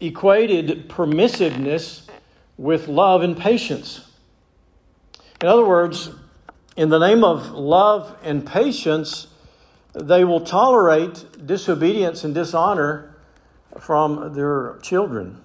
[0.00, 2.02] equated permissiveness
[2.56, 4.10] with love and patience.
[5.40, 6.10] In other words,
[6.76, 9.28] in the name of love and patience,
[9.94, 13.14] they will tolerate disobedience and dishonor
[13.78, 15.40] from their children.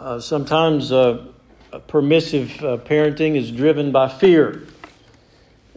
[0.00, 1.28] Uh, sometimes uh,
[1.86, 4.66] permissive uh, parenting is driven by fear.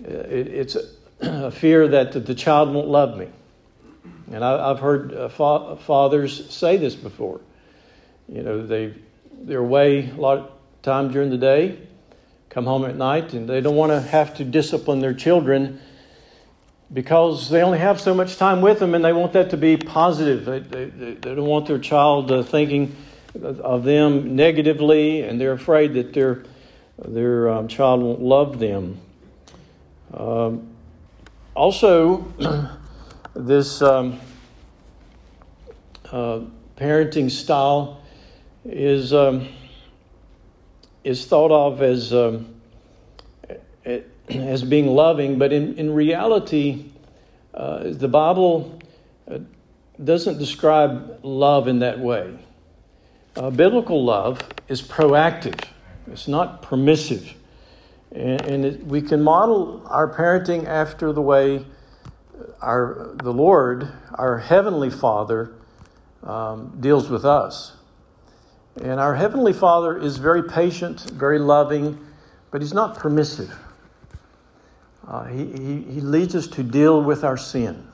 [0.04, 0.76] Uh, it, it's
[1.21, 3.28] a, fear that the child won't love me.
[4.32, 7.41] And I, have heard uh, fa- fathers say this before.
[8.28, 8.93] You know, they
[9.41, 10.51] they're away a lot of
[10.82, 11.78] time during the day,
[12.49, 15.80] come home at night, and they don't want to have to discipline their children
[16.93, 19.78] because they only have so much time with them and they want that to be
[19.78, 20.45] positive.
[20.45, 22.95] They, they, they don't want their child uh, thinking
[23.43, 26.43] of them negatively and they're afraid that their,
[26.99, 28.99] their um, child won't love them.
[30.13, 30.75] Um,
[31.56, 32.28] also,
[33.34, 34.20] this um,
[36.12, 36.41] uh,
[36.78, 38.02] parenting style
[38.65, 39.48] is um,
[41.04, 42.56] is thought of as um,
[44.30, 46.86] as being loving, but in in reality,
[47.54, 48.80] uh, the Bible
[49.32, 49.39] uh,
[50.04, 52.38] doesn't describe love in that way.
[53.36, 55.60] Uh, biblical love is proactive;
[56.12, 57.34] it's not permissive,
[58.15, 61.65] and, and it, we can model our parenting after the way
[62.62, 65.54] our the Lord, our heavenly Father,
[66.23, 67.73] um, deals with us.
[68.82, 72.06] And our Heavenly Father is very patient, very loving,
[72.51, 73.54] but He's not permissive.
[75.08, 77.88] Uh, he, he, he leads us to deal with our sin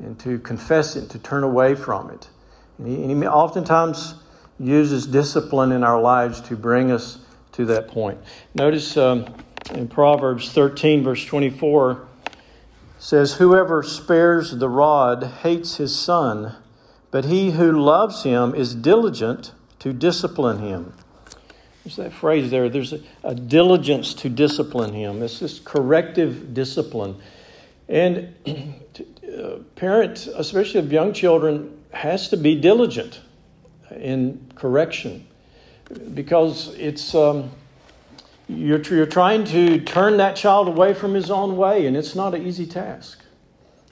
[0.00, 2.28] and to confess it, to turn away from it.
[2.78, 4.14] And he, and he oftentimes
[4.58, 7.18] uses discipline in our lives to bring us
[7.52, 8.18] to that point.
[8.54, 9.26] Notice um,
[9.72, 12.08] in Proverbs 13, verse 24,
[12.98, 16.56] says, Whoever spares the rod hates his son,
[17.10, 20.94] but he who loves him is diligent to discipline him.
[21.84, 22.68] There's that phrase there.
[22.68, 25.22] There's a, a diligence to discipline him.
[25.22, 27.16] It's this corrective discipline.
[27.88, 33.20] And uh, parents, especially of young children, has to be diligent
[33.90, 35.26] in correction
[36.14, 37.50] because it's um,
[38.48, 42.34] you're, you're trying to turn that child away from his own way, and it's not
[42.34, 43.20] an easy task.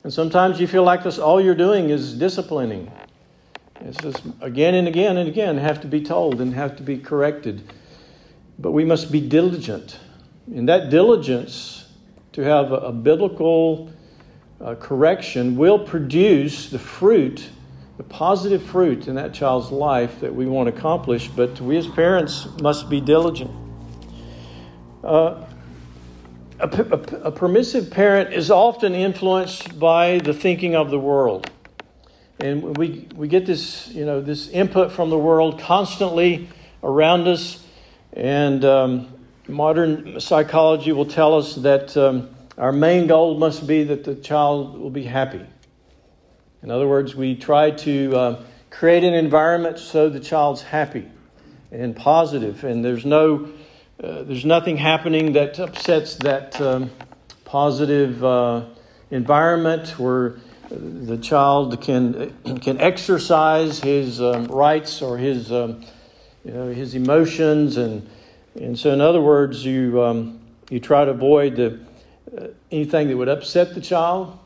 [0.03, 2.91] And sometimes you feel like this all you're doing is disciplining.
[3.83, 6.99] It's just again and again and again have to be told and have to be
[6.99, 7.63] corrected.
[8.59, 9.99] But we must be diligent.
[10.55, 11.87] And that diligence
[12.33, 13.91] to have a, a biblical
[14.61, 17.49] uh, correction will produce the fruit,
[18.01, 21.29] the positive fruit in that child's life that we want to accomplish.
[21.29, 23.51] But we as parents must be diligent.
[25.05, 25.45] Uh,
[26.59, 31.51] a, a, a permissive parent is often influenced by the thinking of the world
[32.39, 36.49] and we we get this you know this input from the world constantly
[36.83, 37.63] around us,
[38.15, 39.09] and um,
[39.47, 44.79] modern psychology will tell us that um, our main goal must be that the child
[44.79, 45.45] will be happy.
[46.62, 51.09] In other words, we try to uh, create an environment so the child's happy
[51.73, 53.49] and positive, and there's no
[54.03, 56.90] uh, there's nothing happening that upsets that um,
[57.44, 58.64] positive uh,
[59.11, 60.37] environment where
[60.70, 65.85] the child can can exercise his um, rights or his um,
[66.44, 68.09] you know his emotions and
[68.55, 71.81] and so in other words you um, you try to avoid the,
[72.38, 74.38] uh, anything that would upset the child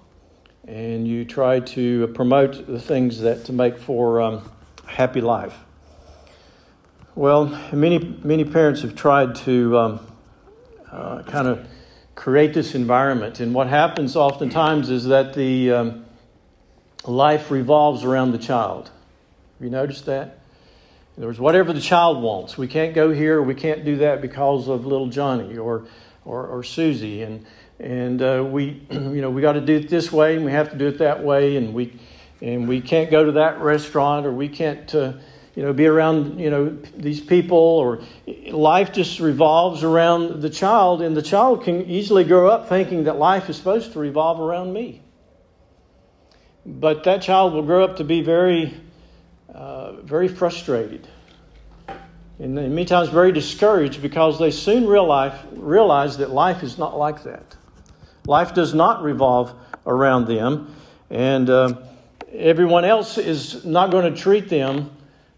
[0.66, 4.50] and you try to promote the things that to make for um,
[4.86, 5.56] a happy life
[7.14, 10.06] well many many parents have tried to um,
[10.90, 11.66] uh, kind of
[12.14, 13.40] create this environment.
[13.40, 16.04] And what happens oftentimes is that the um,
[17.04, 18.90] life revolves around the child.
[19.58, 20.38] Have you noticed that?
[21.16, 24.20] In other words, whatever the child wants, we can't go here, we can't do that
[24.20, 25.86] because of little Johnny or
[26.24, 27.44] or, or Susie, and
[27.80, 30.70] and uh, we you know we got to do it this way, and we have
[30.70, 31.98] to do it that way, and we
[32.40, 34.94] and we can't go to that restaurant, or we can't.
[34.94, 35.14] Uh,
[35.54, 38.02] you know, be around, you know, these people, or
[38.50, 43.18] life just revolves around the child, and the child can easily grow up thinking that
[43.18, 45.00] life is supposed to revolve around me.
[46.66, 48.74] But that child will grow up to be very,
[49.54, 51.06] uh, very frustrated,
[52.40, 57.22] and many times very discouraged because they soon realize, realize that life is not like
[57.22, 57.56] that.
[58.26, 59.54] Life does not revolve
[59.86, 60.74] around them,
[61.10, 61.74] and uh,
[62.32, 64.90] everyone else is not going to treat them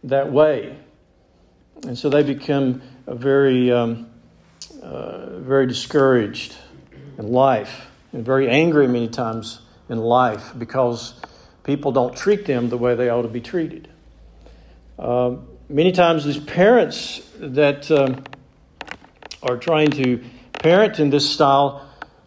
[0.05, 0.79] that way.
[1.83, 4.09] And so they become very, um,
[4.83, 6.57] uh, very discouraged
[7.19, 11.15] in life and very angry many times in life because
[11.65, 13.89] people don't treat them the way they ought to be treated.
[14.99, 15.37] Uh,
[15.69, 18.23] many times, these parents that um,
[19.43, 20.23] are trying to
[20.53, 21.87] parent in this style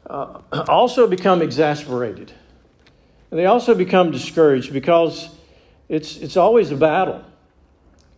[0.10, 2.32] uh, also become exasperated.
[3.32, 5.30] And they also become discouraged because
[5.88, 7.24] it's, it's always a battle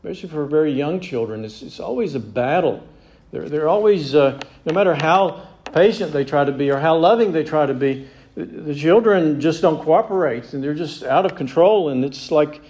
[0.04, 1.46] especially for very young children.
[1.46, 2.84] It's, it's always a battle.
[3.32, 7.32] They're, they're always, uh, no matter how patient they try to be or how loving
[7.32, 11.90] they try to be, the, children just don't cooperate and they're just out of control.
[11.90, 12.62] And it's like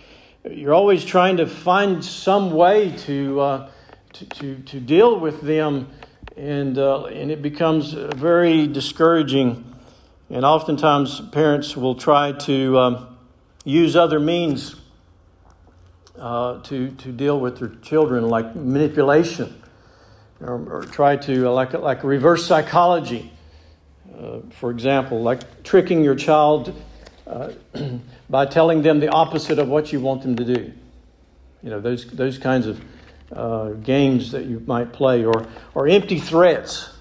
[0.44, 3.70] you're always trying to find some way to, uh,
[4.14, 5.88] to, to, to, deal with them,
[6.38, 9.66] and, uh, and it becomes very discouraging.
[10.30, 13.18] And oftentimes, parents will try to um,
[13.66, 14.76] use other means
[16.18, 19.62] uh, to, to deal with their children, like manipulation,
[20.40, 23.32] or, or try to, uh, like, like reverse psychology,
[24.18, 26.80] uh, for example, like tricking your child
[27.28, 27.52] uh,
[28.30, 30.72] by telling them the opposite of what you want them to do.
[31.64, 32.82] You know, those, those kinds of
[33.34, 36.92] uh, games that you might play, or, or empty threats,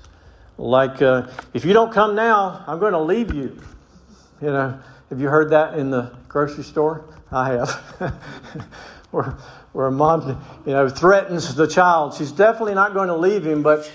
[0.59, 3.59] like, uh, if you don't come now, I'm going to leave you.
[4.43, 7.05] You know, have you heard that in the grocery store?
[7.33, 7.71] I have.
[9.11, 9.37] where,
[9.73, 12.15] where a mom, you know, threatens the child.
[12.15, 13.91] She's definitely not going to leave him, but,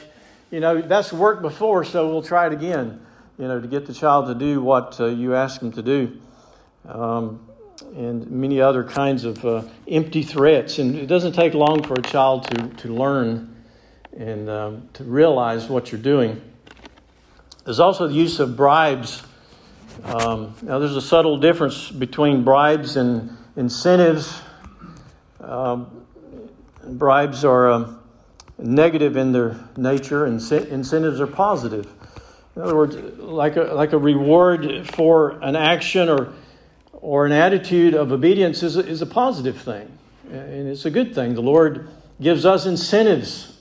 [0.51, 2.99] you know, that's worked before, so we'll try it again,
[3.37, 6.19] you know, to get the child to do what uh, you ask him to do.
[6.87, 7.47] Um,
[7.95, 10.79] and many other kinds of uh, empty threats.
[10.79, 13.55] And it doesn't take long for a child to, to learn
[14.17, 16.41] and um, to realize what you're doing.
[17.63, 19.23] There's also the use of bribes.
[20.03, 24.41] Um, now, there's a subtle difference between bribes and incentives
[25.45, 26.05] um,
[26.83, 27.99] bribes are um,
[28.57, 31.87] negative in their nature, and incentives are positive.
[32.55, 36.33] In other words, like a, like a reward for an action or,
[37.05, 39.95] or an attitude of obedience is a, is a positive thing,
[40.31, 41.35] and it's a good thing.
[41.35, 41.87] The Lord
[42.19, 43.55] gives us incentives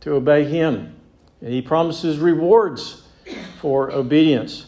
[0.00, 0.94] to obey Him,
[1.40, 3.02] and He promises rewards
[3.60, 4.66] for obedience.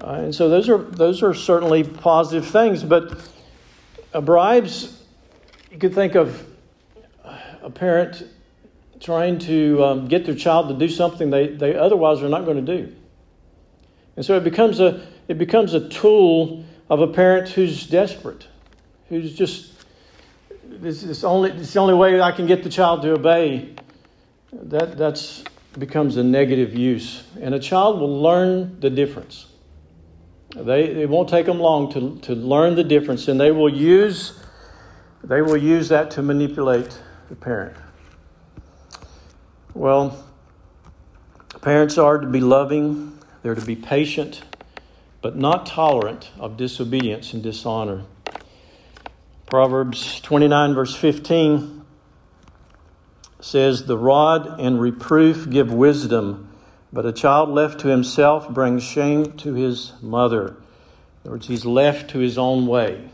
[0.00, 3.20] Uh, and so those are, those are certainly positive things, but
[4.14, 5.02] uh, bribes
[5.72, 6.46] you could think of
[7.62, 8.22] a parent
[9.00, 12.64] trying to um, get their child to do something they, they otherwise are not going
[12.64, 12.94] to do.
[14.14, 18.46] And so it becomes a it becomes a tool of a parent who's desperate,
[19.08, 19.72] who's just
[20.64, 23.74] this is only it's the only way I can get the child to obey.
[24.52, 25.44] That that's
[25.78, 29.46] becomes a negative use, and a child will learn the difference.
[30.54, 34.38] They it won't take them long to to learn the difference, and they will use
[35.22, 36.98] they will use that to manipulate
[37.28, 37.76] the parent.
[39.74, 40.24] Well,
[41.60, 44.42] parents are to be loving, they're to be patient,
[45.22, 48.04] but not tolerant of disobedience and dishonor.
[49.46, 51.84] Proverbs 29, verse 15
[53.40, 56.52] says, The rod and reproof give wisdom,
[56.92, 60.48] but a child left to himself brings shame to his mother.
[60.48, 60.54] In
[61.24, 63.10] other words, he's left to his own way.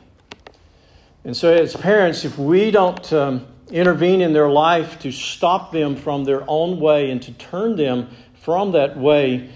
[1.25, 5.97] And so, as parents, if we don't um, intervene in their life to stop them
[5.97, 8.09] from their own way and to turn them
[8.43, 9.51] from that way,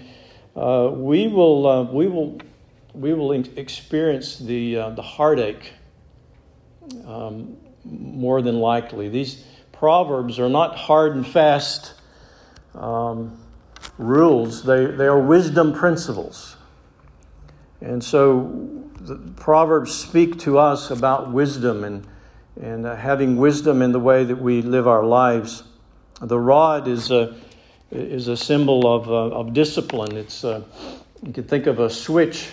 [0.55, 2.39] uh, we will uh, we will
[2.93, 5.73] we will experience the uh, the heartache
[7.05, 9.09] um, more than likely.
[9.09, 11.93] These proverbs are not hard and fast
[12.75, 13.39] um,
[13.97, 16.57] rules; they they are wisdom principles,
[17.79, 22.05] and so the Proverbs speak to us about wisdom and,
[22.61, 25.63] and uh, having wisdom in the way that we live our lives.
[26.21, 27.35] The rod is a,
[27.91, 30.15] is a symbol of, uh, of discipline.
[30.15, 30.63] It's, uh,
[31.25, 32.49] you can think of a switch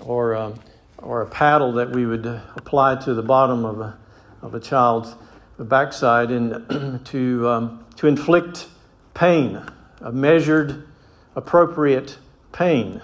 [0.00, 0.54] or, uh,
[0.98, 3.98] or a paddle that we would apply to the bottom of a,
[4.42, 5.14] of a child's
[5.58, 8.66] backside and to, um, to inflict
[9.14, 9.60] pain,
[10.00, 10.86] a measured,
[11.34, 12.18] appropriate
[12.52, 13.00] pain.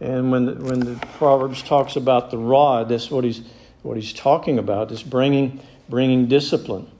[0.00, 3.42] And when the, when the Proverbs talks about the rod, that's what he's,
[3.82, 6.90] what he's talking about, is bringing, bringing discipline.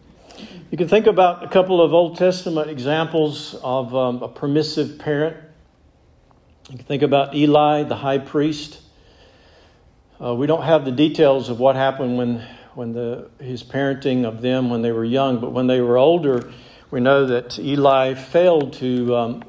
[0.69, 5.37] You can think about a couple of Old Testament examples of um, a permissive parent.
[6.69, 8.81] You can think about Eli, the high priest.
[10.21, 12.45] Uh, we don't have the details of what happened when,
[12.75, 16.53] when the, his parenting of them when they were young, but when they were older,
[16.91, 19.45] we know that Eli failed to um,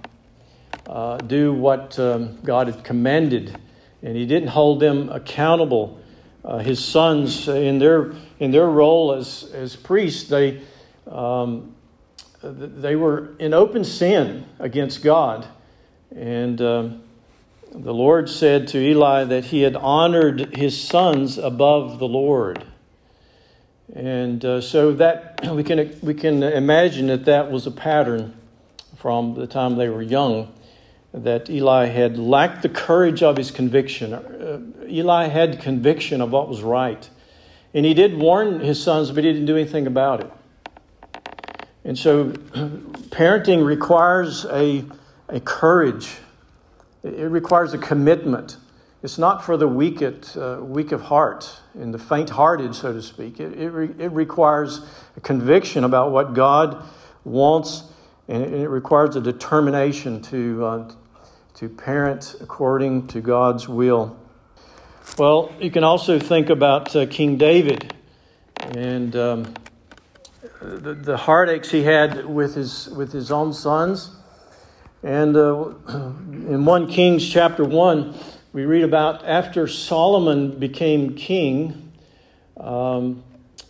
[0.86, 3.60] uh, do what um, God had commanded,
[4.04, 6.00] and he didn't hold them accountable.
[6.46, 10.62] Uh, his sons, in their in their role as as priests, they
[11.10, 11.76] um,
[12.42, 15.48] they were in open sin against God,
[16.16, 17.04] and um,
[17.72, 22.66] the Lord said to Eli that he had honored his sons above the Lord.
[23.94, 28.36] And uh, so that we can we can imagine that that was a pattern
[28.98, 30.54] from the time they were young
[31.14, 34.14] that Eli had lacked the courage of his conviction.
[34.14, 37.10] Uh, Eli had conviction of what was right.
[37.74, 40.32] And he did warn his sons, but he didn't do anything about it.
[41.88, 42.32] And so
[43.12, 44.84] parenting requires a,
[45.30, 46.18] a courage,
[47.02, 48.58] it requires a commitment.
[49.04, 52.92] It's not for the weak, at, uh, weak of heart and the faint hearted, so
[52.92, 53.40] to speak.
[53.40, 54.82] It, it, re- it requires
[55.16, 56.84] a conviction about what God
[57.24, 57.84] wants
[58.28, 60.92] and it, it requires a determination to, uh,
[61.54, 64.20] to parent according to God's will.
[65.18, 67.94] Well, you can also think about uh, King David
[68.76, 69.54] and um,
[70.68, 74.12] the, the, heartaches he had with his, with his own sons.
[75.02, 78.16] And uh, in 1 Kings chapter 1,
[78.54, 81.94] we read about after Solomon became king,
[82.60, 83.24] um,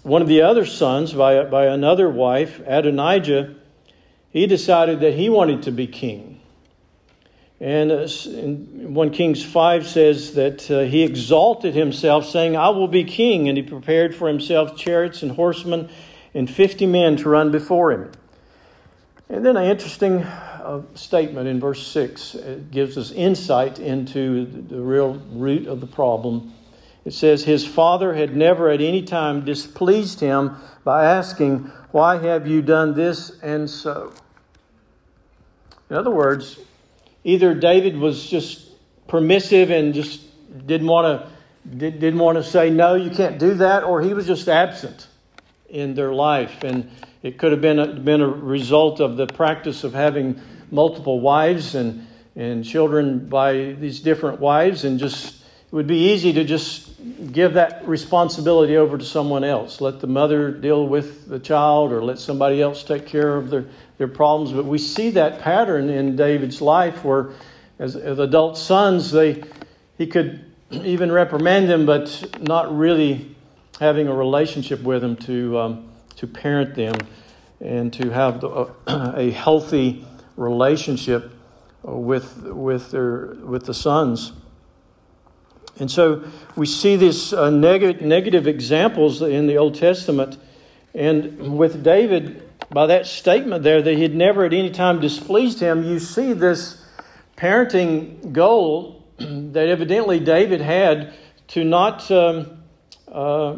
[0.03, 3.55] one of the other sons by, by another wife, Adonijah,
[4.29, 6.39] he decided that he wanted to be king.
[7.59, 13.03] And uh, 1 Kings 5 says that uh, he exalted himself, saying, I will be
[13.03, 13.49] king.
[13.49, 15.89] And he prepared for himself chariots and horsemen
[16.37, 18.11] and 50 men to run before him.
[19.27, 24.79] And then an interesting uh, statement in verse 6 it gives us insight into the,
[24.79, 26.53] real root of the problem.
[27.05, 32.45] It says, His father had never at any time displeased him by asking, Why have
[32.47, 34.13] you done this and so?
[35.89, 36.59] In other words,
[37.23, 38.69] either David was just
[39.07, 40.21] permissive and just
[40.67, 41.29] didn't want to
[41.67, 45.07] didn't want to say no, you can't do that, or he was just absent
[45.69, 46.89] in their life, and
[47.23, 50.39] it could have been a, been a result of the practice of having
[50.71, 56.33] multiple wives and and children by these different wives, and just it would be easy
[56.33, 56.87] to just
[57.31, 59.81] give that responsibility over to someone else.
[59.81, 63.65] Let the mother deal with the child, or let somebody else take care of their
[63.97, 64.53] their problems.
[64.53, 67.31] But we see that pattern in David's life where,
[67.79, 69.43] as, as adult sons, they,
[69.97, 73.35] he could even reprimand them, but not really
[73.79, 76.95] having a relationship with them to, um, to parent them
[77.59, 78.71] and to have the, uh,
[79.15, 80.05] a healthy
[80.35, 81.31] relationship
[81.83, 84.33] with, with, their, with the sons.
[85.79, 86.23] And so
[86.55, 90.37] we see these uh, neg- negative examples in the Old Testament.
[90.95, 95.83] And with David, by that statement there that he'd never at any time displeased him,
[95.83, 96.83] you see this
[97.35, 101.13] parenting goal that evidently David had
[101.49, 102.56] to not um,
[103.11, 103.57] uh,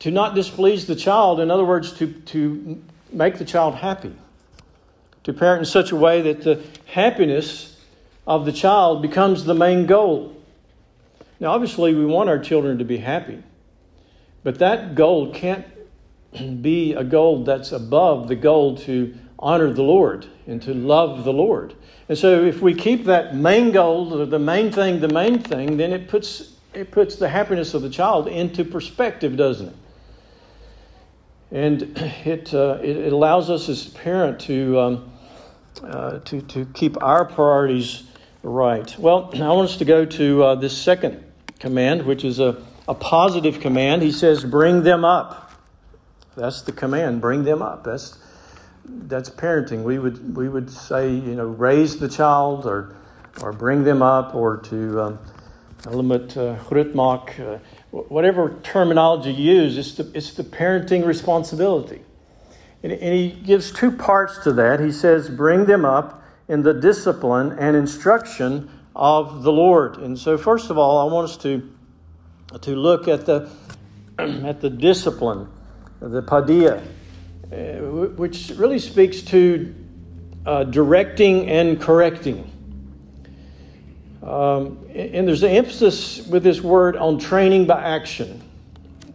[0.00, 1.40] to not displease the child.
[1.40, 2.82] In other words, to to
[3.12, 4.14] make the child happy,
[5.24, 7.76] to parent in such a way that the happiness
[8.26, 10.34] of the child becomes the main goal.
[11.38, 13.42] Now, obviously, we want our children to be happy,
[14.42, 15.66] but that goal can't
[16.62, 21.32] be a goal that's above the goal to honor the Lord and to love the
[21.32, 21.74] Lord.
[22.08, 25.92] And so if we keep that main goal, the main thing, the main thing, then
[25.92, 29.76] it puts it puts the happiness of the child into perspective, doesn't it?
[31.50, 31.82] And
[32.26, 35.12] it uh, it, it, allows us as a parent to um,
[35.82, 38.02] uh, to to keep our priorities
[38.42, 38.94] right.
[38.98, 41.24] Well, I want us to go to uh, this second
[41.58, 44.02] command, which is a, a positive command.
[44.02, 45.52] He says, "Bring them up."
[46.36, 47.22] That's the command.
[47.22, 47.84] Bring them up.
[47.84, 48.18] That's
[48.84, 49.82] that's parenting.
[49.84, 52.96] We would we would say you know raise the child or
[53.40, 55.18] or bring them up or to um,
[55.90, 57.58] limit uh, uh,
[57.90, 59.78] whatever terminology you use.
[59.78, 62.02] It's the it's the parenting responsibility.
[62.82, 64.80] And, and he gives two parts to that.
[64.80, 69.98] He says bring them up in the discipline and instruction of the Lord.
[69.98, 71.68] And so, first of all, I want us to,
[72.60, 73.50] to look at the,
[74.18, 75.48] at the discipline,
[76.00, 76.82] the paideia,
[77.52, 77.56] uh,
[78.16, 79.74] which really speaks to
[80.46, 82.50] uh, directing and correcting.
[84.26, 88.42] Um, and there's an emphasis with this word on training by action.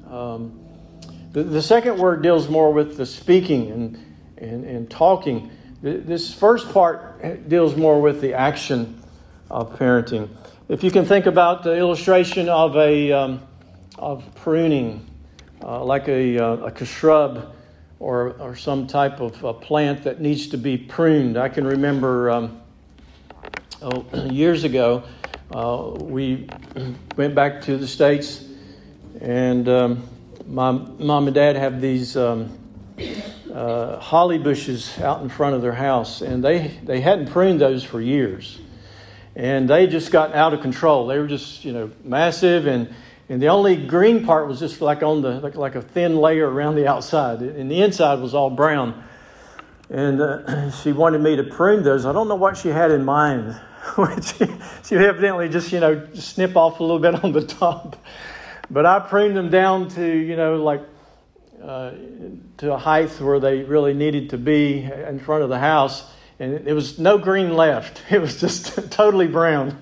[0.09, 0.57] Um,
[1.33, 5.51] the, the, second word deals more with the speaking and, and, and talking.
[5.81, 9.01] This first part deals more with the action
[9.49, 10.29] of parenting.
[10.69, 13.41] If you can think about the illustration of a um,
[13.97, 15.05] of pruning,
[15.63, 17.53] uh, like a, uh, a shrub
[17.99, 21.37] or, or some type of plant that needs to be pruned.
[21.37, 22.60] I can remember um,
[23.81, 25.03] oh, years ago,
[25.53, 26.47] uh, we
[27.17, 28.45] went back to the States,
[29.19, 30.07] and um,
[30.47, 32.57] my mom and dad have these um,
[33.53, 37.83] uh, holly bushes out in front of their house, and they, they hadn't pruned those
[37.83, 38.59] for years.
[39.35, 41.07] And they just got out of control.
[41.07, 42.93] They were just, you know, massive and
[43.31, 46.49] and the only green part was just like on the like, like a thin layer
[46.49, 49.01] around the outside, and the inside was all brown.
[49.91, 52.05] And uh, she wanted me to prune those.
[52.05, 53.59] I don't know what she had in mind.
[54.23, 54.45] she,
[54.85, 57.97] she evidently just you know snip off a little bit on the top,
[58.69, 60.81] but I pruned them down to you know like
[61.61, 61.91] uh,
[62.57, 66.67] to a height where they really needed to be in front of the house, and
[66.67, 68.01] it was no green left.
[68.11, 69.77] It was just totally brown.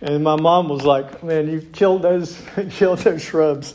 [0.00, 2.40] And my mom was like, "Man, you killed those
[2.70, 3.74] killed those shrubs."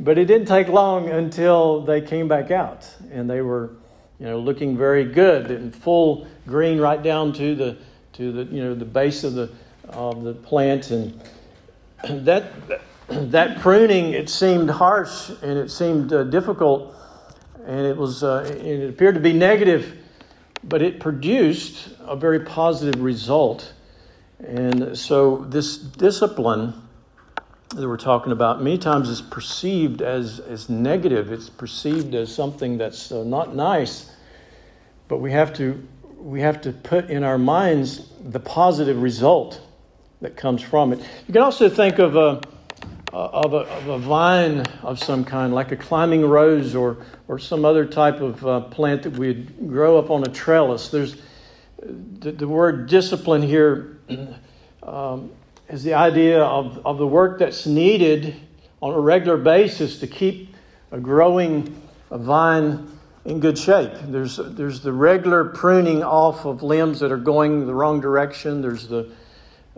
[0.00, 3.70] But it didn't take long until they came back out, and they were,
[4.18, 7.76] you know, looking very good and full green right down to the
[8.14, 9.50] to the you know the base of the
[9.88, 11.20] of the plant, and
[12.08, 12.52] that
[13.08, 16.94] that pruning it seemed harsh and it seemed uh, difficult,
[17.66, 19.96] and it was uh, it appeared to be negative,
[20.62, 23.72] but it produced a very positive result.
[24.46, 26.74] And so, this discipline
[27.74, 32.78] that we're talking about many times is perceived as, as negative, it's perceived as something
[32.78, 34.10] that's uh, not nice.
[35.08, 35.86] But we have, to,
[36.18, 39.60] we have to put in our minds the positive result
[40.20, 41.00] that comes from it.
[41.26, 42.40] You can also think of a,
[43.12, 46.98] of a, of a vine of some kind, like a climbing rose or,
[47.28, 50.88] or some other type of uh, plant that we'd grow up on a trellis.
[50.88, 51.16] There's
[51.78, 53.98] the, the word discipline here
[54.82, 55.30] um,
[55.68, 58.34] is the idea of, of the work that's needed
[58.82, 60.54] on a regular basis to keep
[60.92, 62.86] a growing vine
[63.24, 63.92] in good shape.
[64.04, 68.60] There's, there's the regular pruning off of limbs that are going the wrong direction.
[68.60, 69.10] There's the,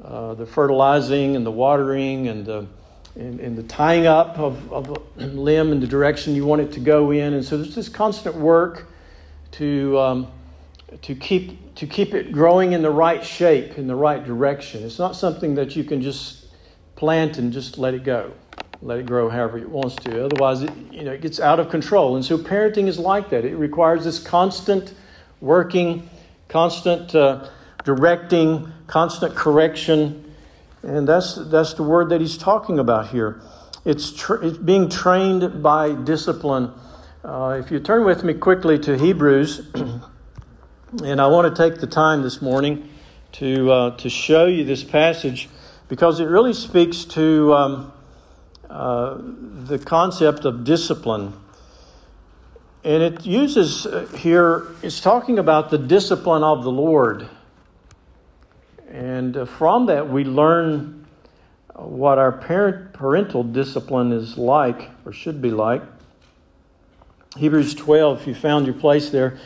[0.03, 2.67] uh, the fertilizing and the watering and the,
[3.15, 6.73] and, and, the tying up of, of a limb in the direction you want it
[6.73, 7.35] to go in.
[7.35, 8.89] And so there's this constant work
[9.53, 10.27] to, um,
[11.03, 14.83] to keep to keep it growing in the right shape, in the right direction.
[14.83, 16.47] It's not something that you can just
[16.97, 18.33] plant and just let it go,
[18.81, 20.25] let it grow however it wants to.
[20.25, 22.17] Otherwise, it, you know, it gets out of control.
[22.17, 23.45] And so parenting is like that.
[23.45, 24.95] It requires this constant
[25.43, 26.09] working,
[26.49, 27.51] constant uh,
[27.85, 30.35] directing, constant correction.
[30.83, 33.43] And that's, that's the word that he's talking about here.
[33.85, 36.73] It's, it's being trained by discipline.
[37.23, 39.69] Uh, if you turn with me quickly to Hebrews.
[40.93, 42.89] And I want to take the time this morning
[43.33, 45.49] to, uh, to show you this passage
[45.89, 47.93] because it really speaks to um,
[48.71, 51.33] uh, the concept of discipline.
[52.85, 57.29] And it uses uh, here, it's talking about the discipline of the Lord.
[58.89, 61.05] And uh, from that, we learn
[61.75, 65.83] what our parent, parental discipline is like or should be like.
[67.37, 69.37] Hebrews 12, if you found your place there.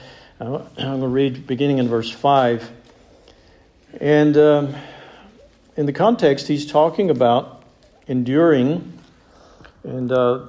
[0.43, 2.71] I'm going to read beginning in verse 5.
[4.01, 4.75] And um,
[5.77, 7.63] in the context, he's talking about
[8.07, 8.99] enduring
[9.85, 10.47] and uh,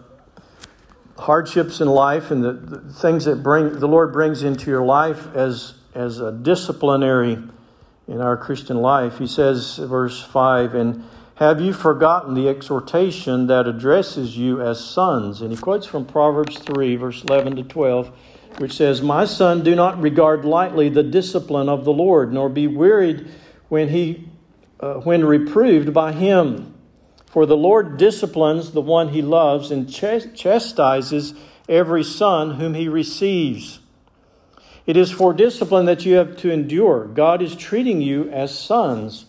[1.18, 5.28] hardships in life and the, the, things that bring the Lord brings into your life
[5.36, 7.38] as, as a disciplinary
[8.08, 9.18] in our Christian life.
[9.18, 11.04] He says, verse 5, and
[11.36, 15.42] have you forgotten the exhortation that addresses you as sons?
[15.42, 18.18] And he quotes from Proverbs 3, verse 11 to 12
[18.58, 22.68] which says, My son, do not regard lightly the discipline of the Lord, nor be
[22.68, 23.28] wearied
[23.70, 24.28] when, he,
[24.80, 26.74] uh, when reproved by him.
[27.28, 31.34] For the Lord disciplines the one he loves and chastises
[31.70, 33.80] every son whom he receives.
[34.86, 37.06] It is for discipline that you have to endure.
[37.06, 39.26] God is treating you as sons.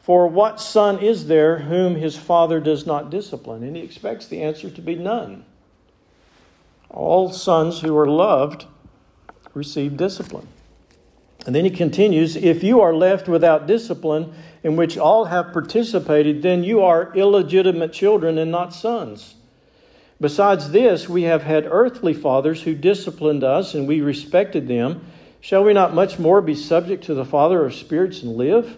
[0.00, 3.62] For what son is there whom his father does not discipline?
[3.62, 5.44] And he expects the answer to be none.
[6.90, 8.66] All sons who are loved
[9.54, 10.46] receive discipline.
[11.46, 16.42] And then he continues If you are left without discipline, in which all have participated,
[16.42, 19.34] then you are illegitimate children and not sons.
[20.20, 25.04] Besides this, we have had earthly fathers who disciplined us, and we respected them.
[25.40, 28.76] Shall we not much more be subject to the Father of spirits and live?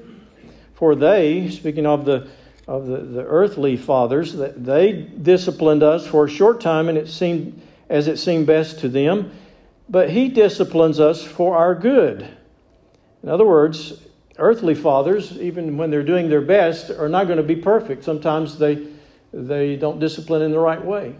[0.74, 2.28] For they, speaking of the
[2.68, 7.08] of the, the earthly fathers, that they disciplined us for a short time, and it
[7.08, 9.32] seemed as it seemed best to them.
[9.88, 12.28] But He disciplines us for our good.
[13.22, 14.00] In other words,
[14.38, 18.04] earthly fathers, even when they're doing their best, are not going to be perfect.
[18.04, 18.86] Sometimes they
[19.32, 21.14] they don't discipline in the right way.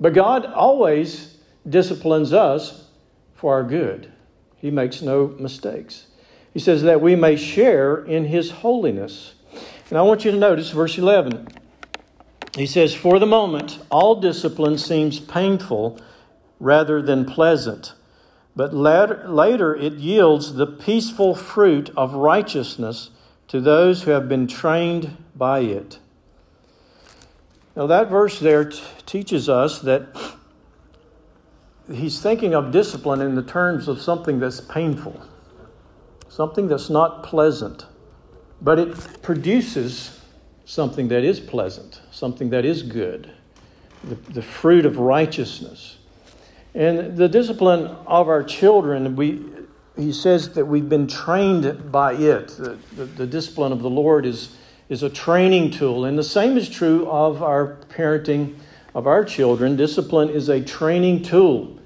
[0.00, 1.36] But God always
[1.68, 2.88] disciplines us
[3.34, 4.12] for our good.
[4.56, 6.06] He makes no mistakes.
[6.52, 9.34] He says that we may share in His holiness.
[9.90, 11.48] And I want you to notice verse 11.
[12.56, 15.98] He says, For the moment, all discipline seems painful
[16.60, 17.94] rather than pleasant,
[18.54, 23.10] but later, it yields the peaceful fruit of righteousness
[23.48, 25.98] to those who have been trained by it.
[27.74, 30.06] Now, that verse there t- teaches us that
[31.92, 35.20] he's thinking of discipline in the terms of something that's painful,
[36.28, 37.84] something that's not pleasant,
[38.60, 40.20] but it produces
[40.64, 43.30] something that is pleasant, something that is good,
[44.02, 45.98] the, the fruit of righteousness.
[46.74, 49.44] And the discipline of our children, we,
[49.96, 52.48] he says that we've been trained by it.
[52.48, 54.56] The, the, the discipline of the Lord is,
[54.88, 56.04] is a training tool.
[56.04, 58.56] And the same is true of our parenting
[58.94, 59.76] of our children.
[59.76, 61.78] Discipline is a training tool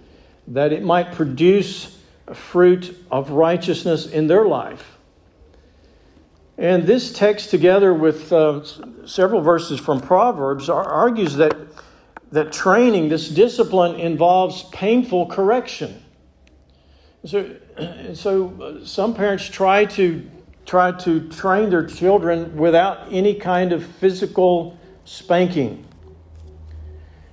[0.47, 4.97] that it might produce a fruit of righteousness in their life.
[6.59, 8.65] And this text, together with uh,
[9.07, 11.57] several verses from Proverbs, argues that,
[12.33, 16.03] that training, this discipline, involves painful correction.
[17.25, 17.55] So,
[18.15, 20.29] so uh, some parents try to
[20.67, 25.87] try to train their children without any kind of physical spanking.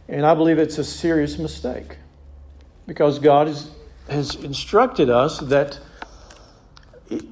[0.08, 1.98] And I believe it's a serious mistake
[2.88, 3.72] because God is,
[4.08, 5.78] has instructed us that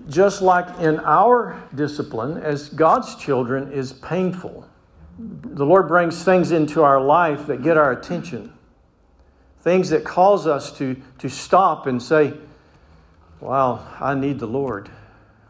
[0.07, 4.67] just like in our discipline, as God's children, is painful.
[5.17, 8.53] The Lord brings things into our life that get our attention,
[9.61, 12.34] things that cause us to, to stop and say,
[13.39, 14.89] Wow, I need the Lord.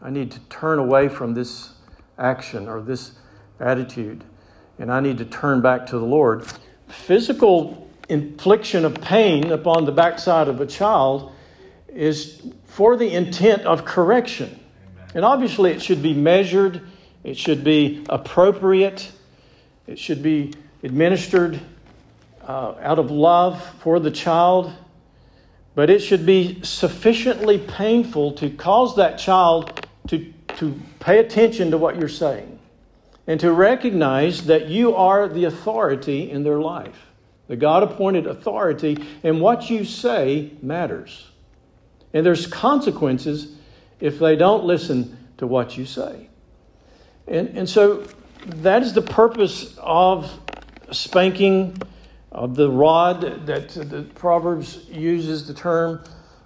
[0.02, 1.74] I need to turn away from this
[2.18, 3.12] action or this
[3.60, 4.24] attitude,
[4.78, 6.44] and I need to turn back to the Lord.
[6.88, 11.33] Physical infliction of pain upon the backside of a child
[11.94, 14.58] is for the intent of correction.
[15.14, 16.82] And obviously, it should be measured,
[17.22, 19.10] it should be appropriate,
[19.86, 21.60] it should be administered
[22.42, 24.72] uh, out of love for the child,
[25.74, 31.78] but it should be sufficiently painful to cause that child to, to pay attention to
[31.78, 32.58] what you're saying
[33.26, 37.06] and to recognize that you are the authority in their life,
[37.48, 41.30] the God appointed authority, and what you say matters.
[42.14, 43.54] And there's consequences
[44.00, 46.28] if they don't listen to what you say.
[47.26, 48.06] And, and so
[48.46, 50.30] that is the purpose of
[50.90, 51.76] spanking,
[52.32, 56.02] of the rod that the Proverbs uses the term,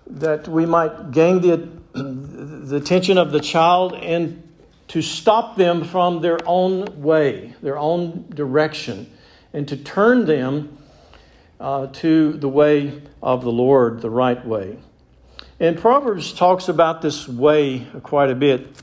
[0.08, 4.42] that we might gain the the attention of the child and
[4.88, 9.10] to stop them from their own way, their own direction,
[9.52, 10.78] and to turn them
[11.60, 14.78] uh, to the way of the Lord, the right way.
[15.60, 18.80] And Proverbs talks about this way quite a bit.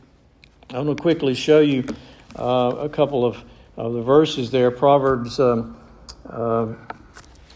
[0.72, 1.86] I'm going to quickly show you
[2.38, 3.42] uh, a couple of,
[3.78, 4.72] of the verses there.
[4.72, 5.78] Proverbs um,
[6.30, 6.74] uh,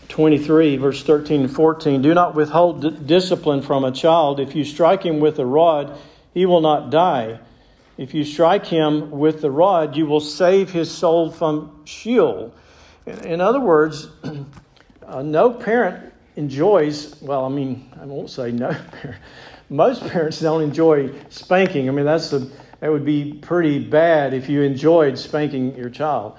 [0.07, 2.01] 23, verse 13 and 14.
[2.01, 4.39] Do not withhold d- discipline from a child.
[4.39, 5.99] If you strike him with a rod,
[6.33, 7.39] he will not die.
[7.97, 12.55] If you strike him with the rod, you will save his soul from Sheol.
[13.05, 14.07] In, in other words,
[15.05, 19.21] uh, no parent enjoys, well, I mean, I won't say no parent.
[19.69, 21.89] Most parents don't enjoy spanking.
[21.89, 22.39] I mean, that's a,
[22.79, 26.37] that would be pretty bad if you enjoyed spanking your child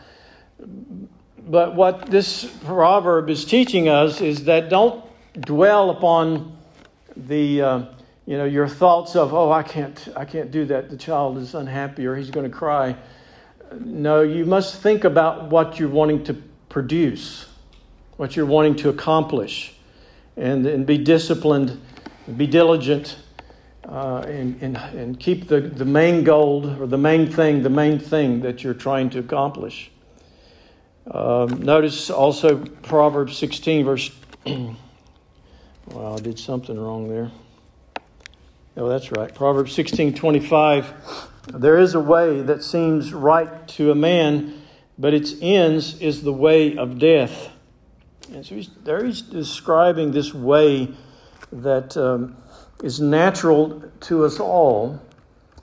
[1.50, 5.04] but what this proverb is teaching us is that don't
[5.40, 6.56] dwell upon
[7.16, 7.84] the uh,
[8.26, 11.54] you know your thoughts of oh I can't I can't do that the child is
[11.54, 12.96] unhappy or he's going to cry.
[13.80, 16.34] No, you must think about what you're wanting to
[16.68, 17.46] produce,
[18.16, 19.74] what you're wanting to accomplish,
[20.36, 21.80] and, and be disciplined,
[22.36, 23.16] be diligent,
[23.88, 27.98] uh, and, and, and keep the, the main goal or the main thing, the main
[27.98, 29.90] thing that you're trying to accomplish.
[31.10, 34.10] Um, notice also Proverbs 16, verse.
[34.46, 34.76] well,
[36.16, 37.30] I did something wrong there.
[38.76, 39.34] Oh, that's right.
[39.34, 40.94] Proverbs 16 25.
[41.48, 44.62] There is a way that seems right to a man,
[44.98, 47.49] but its ends is the way of death.
[48.32, 50.88] And so he's, there he's describing this way
[51.52, 52.36] that um,
[52.82, 55.00] is natural to us all,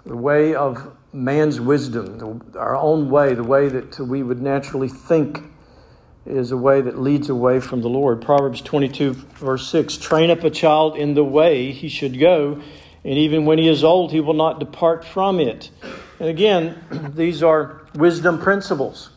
[0.05, 4.89] the way of man's wisdom, the, our own way, the way that we would naturally
[4.89, 5.41] think
[6.25, 8.21] is a way that leads away from the Lord.
[8.21, 12.61] Proverbs 22, verse 6 Train up a child in the way he should go,
[13.03, 15.69] and even when he is old, he will not depart from it.
[16.19, 16.83] And again,
[17.15, 19.09] these are wisdom principles.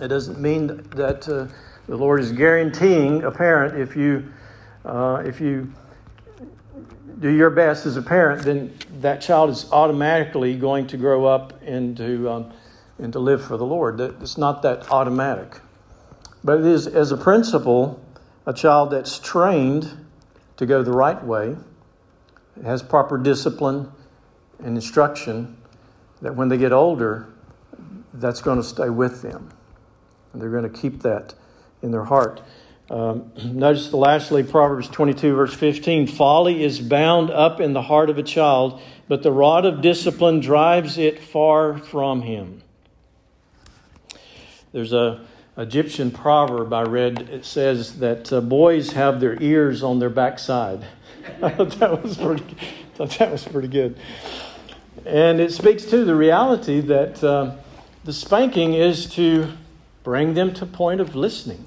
[0.00, 1.48] It doesn't mean that uh,
[1.86, 4.32] the Lord is guaranteeing a parent if you,
[4.84, 5.72] uh, if you
[7.18, 11.60] do your best as a parent, then that child is automatically going to grow up
[11.62, 12.52] and to, um,
[12.98, 14.00] and to live for the Lord.
[14.00, 15.60] It's not that automatic.
[16.42, 18.02] But it is, as a principle,
[18.46, 20.06] a child that's trained
[20.56, 21.56] to go the right way,
[22.62, 23.90] has proper discipline
[24.58, 25.56] and instruction,
[26.22, 27.28] that when they get older,
[28.14, 29.50] that's going to stay with them.
[30.32, 31.34] And they're going to keep that
[31.84, 32.40] in their heart.
[32.90, 38.10] Um, notice the lastly, Proverbs 22, verse 15 Folly is bound up in the heart
[38.10, 42.62] of a child, but the rod of discipline drives it far from him.
[44.72, 45.24] There's a
[45.56, 47.28] Egyptian proverb I read.
[47.30, 50.84] It says that uh, boys have their ears on their backside.
[51.42, 52.56] I thought that was pretty.
[52.94, 53.96] thought that was pretty good.
[55.06, 57.56] And it speaks to the reality that uh,
[58.04, 59.52] the spanking is to
[60.02, 61.66] bring them to point of listening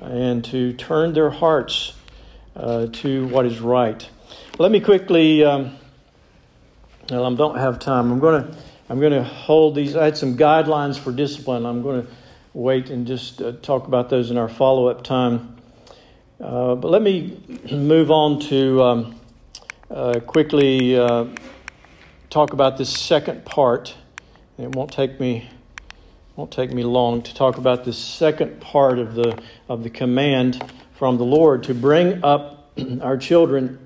[0.00, 1.94] and to turn their hearts
[2.56, 4.08] uh, to what is right.
[4.58, 5.44] Let me quickly.
[5.44, 5.76] Um,
[7.10, 8.10] well, I don't have time.
[8.10, 8.56] I'm going to.
[8.88, 9.94] I'm going to hold these.
[9.94, 11.64] I had some guidelines for discipline.
[11.64, 12.12] I'm going to
[12.54, 15.56] wait and just uh, talk about those in our follow up time.
[16.40, 17.38] Uh, but let me
[17.70, 19.20] move on to um,
[19.90, 21.26] uh, quickly uh,
[22.30, 23.94] talk about this second part.
[24.58, 25.48] It won't take me
[26.40, 29.38] won't take me long to talk about the second part of the
[29.68, 30.64] of the command
[30.94, 32.72] from the Lord to bring up
[33.02, 33.78] our children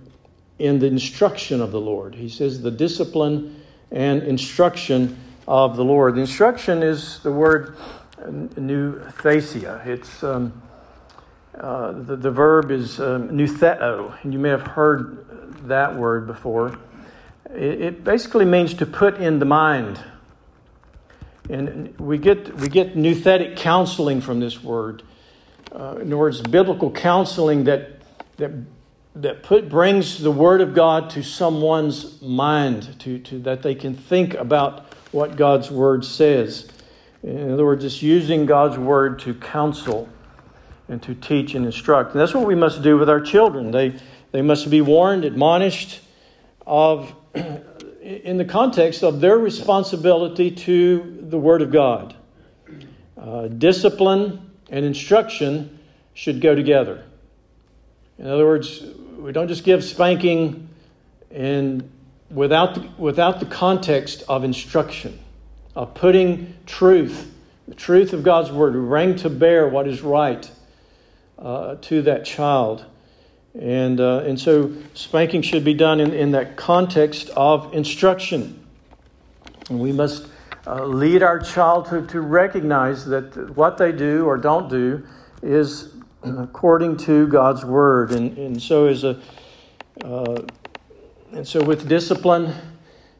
[0.60, 2.14] in the instruction of the Lord.
[2.14, 6.14] He says the discipline and instruction of the Lord.
[6.14, 7.76] The instruction is the word
[8.20, 9.84] nouthesia.
[9.84, 10.62] It's um,
[11.58, 15.26] uh, the, the verb is um, noutheo, and you may have heard
[15.66, 16.78] that word before.
[17.50, 19.98] It, it, basically means to put in the mind.
[21.50, 25.02] And we get, we get nouthetic counseling from this word.
[25.72, 28.00] Uh, in other words, biblical counseling that,
[28.36, 28.52] that,
[29.16, 33.94] that put, brings the Word of God to someone's mind, to, to, that they can
[33.94, 36.70] think about what God's Word says.
[37.24, 40.10] In other words, it's using God's word to counsel
[40.88, 42.12] and to teach and instruct.
[42.12, 43.70] And that's what we must do with our children.
[43.70, 43.94] They,
[44.32, 46.00] they must be warned, admonished
[46.66, 47.14] of,
[48.02, 52.14] in the context of their responsibility to the Word of God.
[53.16, 55.78] Uh, discipline and instruction
[56.12, 57.04] should go together.
[58.18, 58.84] In other words,
[59.18, 60.68] we don't just give spanking
[61.30, 61.90] and
[62.30, 65.18] without the, without the context of instruction
[65.74, 67.32] of putting truth,
[67.66, 70.48] the truth of God's word, to bring to bear what is right
[71.38, 72.84] uh, to that child.
[73.58, 78.64] And, uh, and so spanking should be done in, in that context of instruction.
[79.68, 80.26] And we must
[80.66, 85.06] uh, lead our child to, to recognize that what they do or don't do
[85.42, 88.12] is according to God's word.
[88.12, 89.20] And, and so as a
[90.02, 90.42] uh,
[91.32, 92.54] and so with discipline,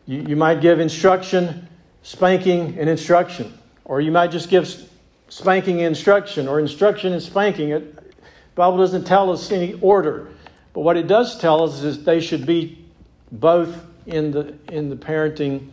[0.07, 1.69] you, you might give instruction
[2.03, 3.53] spanking and instruction.
[3.85, 4.89] Or you might just give
[5.29, 7.71] spanking and instruction or instruction and spanking.
[7.71, 8.13] It, the
[8.55, 10.29] Bible doesn't tell us any order.
[10.73, 12.85] But what it does tell us is they should be
[13.33, 15.71] both in the, in the parenting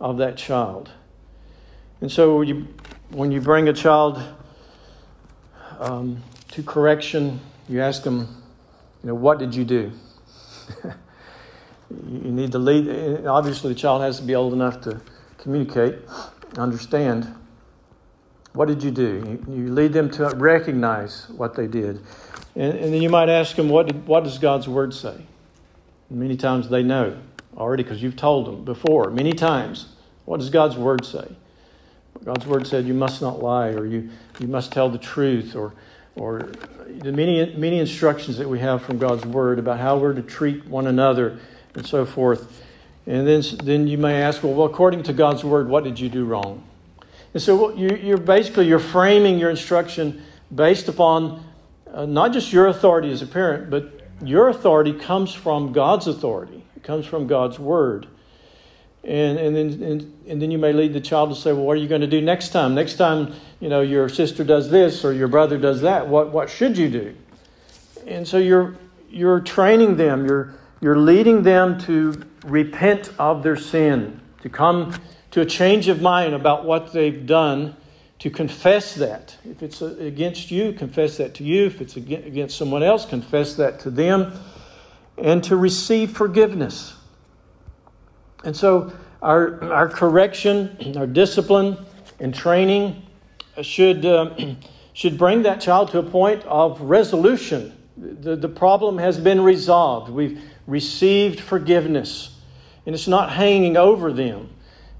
[0.00, 0.90] of that child.
[2.00, 2.68] And so you,
[3.10, 4.22] when you bring a child
[5.78, 8.42] um, to correction, you ask them,
[9.02, 9.92] you know, what did you do?
[11.90, 13.26] you need to lead.
[13.26, 15.00] Obviously, the child has to be old enough to
[15.38, 15.96] communicate,
[16.58, 17.34] understand.
[18.52, 19.40] What did you do?
[19.48, 22.00] You, you lead them to recognize what they did.
[22.54, 25.14] And, and then you might ask them, what, did, what does God's word say?
[26.10, 27.18] And many times they know
[27.56, 29.86] already because you've told them before, many times.
[30.24, 31.36] What does God's word say?
[32.24, 34.08] God's word said you must not lie or you,
[34.38, 35.72] you must tell the truth or,
[36.14, 36.50] or
[36.88, 40.66] the many, many instructions that we have from God's word about how we're to treat
[40.66, 41.38] one another
[41.74, 42.62] and so forth.
[43.06, 46.08] And then, then you may ask, well, well, according to God's word, what did you
[46.08, 46.64] do wrong?
[47.34, 50.22] And so you, you're basically you're framing your instruction
[50.54, 51.44] based upon
[51.92, 56.64] uh, not just your authority as a parent, but Your authority comes from God's authority,
[56.76, 58.06] it comes from God's word.
[59.06, 61.76] And, and, then, and, and then you may lead the child to say, Well, what
[61.76, 62.74] are you going to do next time?
[62.74, 66.08] Next time, you know, your sister does this or your brother does that.
[66.08, 67.14] What, what should you do?
[68.08, 68.76] And so you're,
[69.08, 74.92] you're training them, you're, you're leading them to repent of their sin, to come
[75.30, 77.76] to a change of mind about what they've done,
[78.18, 79.36] to confess that.
[79.44, 81.66] If it's against you, confess that to you.
[81.66, 84.32] If it's against someone else, confess that to them.
[85.16, 86.94] And to receive forgiveness.
[88.46, 91.76] And so our, our correction, our discipline,
[92.20, 93.02] and training
[93.60, 94.36] should, uh,
[94.92, 97.76] should bring that child to a point of resolution.
[97.96, 100.10] The, the problem has been resolved.
[100.10, 102.38] We've received forgiveness.
[102.86, 104.50] And it's not hanging over them.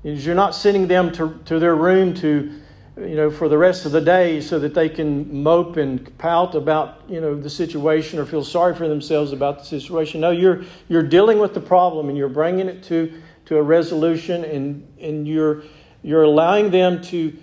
[0.02, 2.52] You're not sending them to, to their room to,
[2.96, 6.56] you know, for the rest of the day so that they can mope and pout
[6.56, 10.20] about, you know, the situation or feel sorry for themselves about the situation.
[10.20, 13.12] No, you're, you're dealing with the problem and you're bringing it to,
[13.46, 15.62] to a resolution and, and you're,
[16.02, 17.36] you're allowing them to,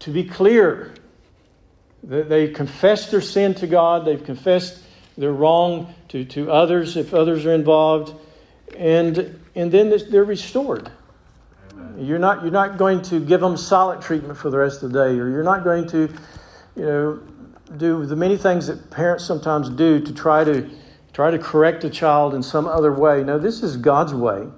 [0.00, 0.94] to be clear.
[2.02, 4.82] They confess their sin to God, they've confessed
[5.16, 8.14] their wrong to, to others if others are involved,
[8.76, 10.90] and, and then they're restored.
[11.98, 15.04] You're not, you're not going to give them solid treatment for the rest of the
[15.04, 16.12] day, or you're not going to,
[16.74, 17.20] you know,
[17.76, 20.68] do the many things that parents sometimes do to try to
[21.12, 23.22] try to correct a child in some other way.
[23.22, 24.48] No, this is God's way.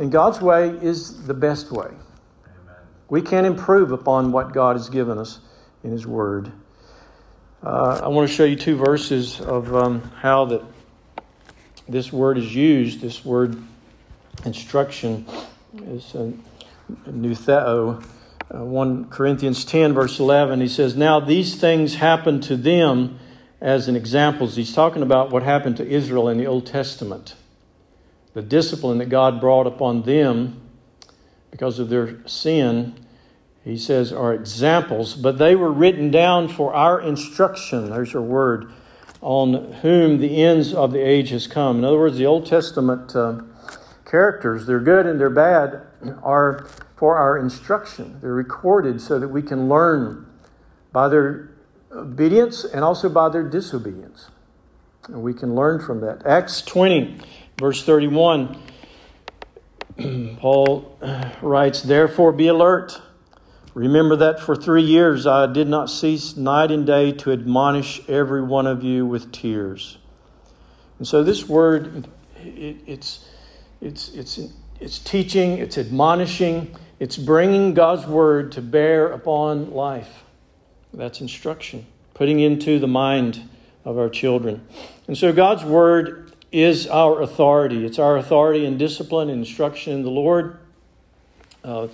[0.00, 1.88] And God's way is the best way.
[1.88, 2.76] Amen.
[3.10, 5.40] We can't improve upon what God has given us
[5.84, 6.50] in His Word.
[7.62, 10.62] Uh, I want to show you two verses of um, how that
[11.86, 13.02] this word is used.
[13.02, 13.62] This word
[14.46, 15.26] instruction
[15.88, 16.30] is uh,
[17.06, 18.02] nutheo.
[18.54, 23.18] Uh, 1 Corinthians 10, verse 11, he says, Now these things happened to them
[23.60, 24.56] as an examples.
[24.56, 27.34] He's talking about what happened to Israel in the Old Testament.
[28.34, 30.60] The discipline that God brought upon them
[31.50, 32.94] because of their sin,
[33.64, 37.90] he says, are examples, but they were written down for our instruction.
[37.90, 38.72] There's your word.
[39.20, 41.78] On whom the ends of the age has come.
[41.78, 43.42] In other words, the Old Testament uh,
[44.06, 45.82] characters, they're good and they're bad,
[46.22, 46.66] are
[46.96, 48.18] for our instruction.
[48.20, 50.26] They're recorded so that we can learn
[50.92, 51.50] by their
[51.92, 54.28] obedience and also by their disobedience.
[55.08, 56.24] And we can learn from that.
[56.26, 57.18] Acts 20,
[57.60, 58.56] verse 31,
[60.40, 60.98] Paul
[61.42, 62.98] writes, Therefore be alert.
[63.74, 68.42] Remember that for three years I did not cease night and day to admonish every
[68.42, 69.98] one of you with tears.
[70.98, 72.08] And so this word,
[72.42, 73.28] it, it's,
[73.82, 74.40] it's, it's,
[74.80, 80.24] it's teaching, it's admonishing, it's bringing God's word to bear upon life.
[80.94, 83.46] That's instruction, putting into the mind
[83.84, 84.66] of our children.
[85.08, 87.84] And so God's word is our authority.
[87.84, 90.58] It's our authority in discipline and instruction in the Lord.
[91.62, 91.88] Uh,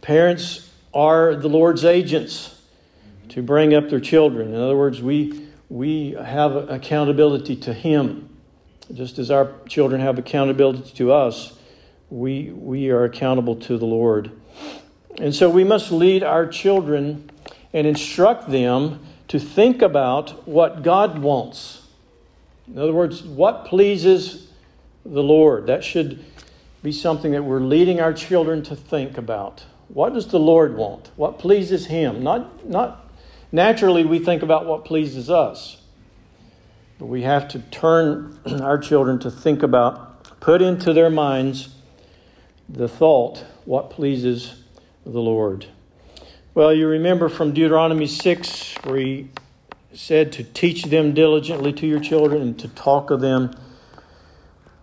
[0.00, 2.60] parents are the Lord's agents
[3.30, 4.48] to bring up their children.
[4.48, 8.28] In other words, we, we have accountability to Him.
[8.92, 11.56] Just as our children have accountability to us,
[12.10, 14.30] we, we are accountable to the Lord.
[15.18, 17.30] And so we must lead our children
[17.72, 21.81] and instruct them to think about what God wants.
[22.68, 24.48] In other words, what pleases
[25.04, 25.66] the Lord.
[25.66, 26.24] That should
[26.82, 29.64] be something that we're leading our children to think about.
[29.88, 31.10] What does the Lord want?
[31.16, 32.22] What pleases Him?
[32.22, 33.10] Not, not
[33.50, 35.80] naturally, we think about what pleases us.
[36.98, 41.68] But we have to turn our children to think about, put into their minds
[42.68, 44.62] the thought, what pleases
[45.04, 45.66] the Lord.
[46.54, 49.28] Well, you remember from Deuteronomy 6, where He
[49.94, 53.50] said to teach them diligently to your children and to talk of them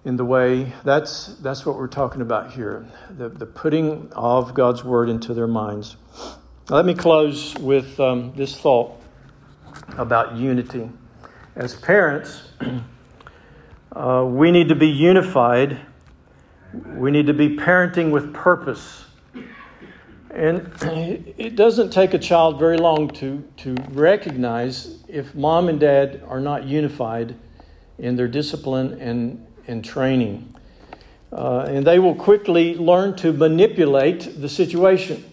[0.05, 2.85] in the way that's that's what we're talking about here.
[3.17, 5.97] The, the putting of god's word into their minds.
[6.69, 8.99] Let me close with um, this thought
[9.97, 10.89] about unity.
[11.55, 12.43] As parents
[13.91, 15.79] uh, we need to be unified.
[16.85, 19.05] We need to be parenting with purpose.
[20.31, 20.71] And
[21.37, 26.39] it doesn't take a child very long to, to recognize if mom and dad are
[26.39, 27.35] not unified
[27.97, 30.53] in their discipline and and training.
[31.31, 35.23] Uh, and they will quickly learn to manipulate the situation.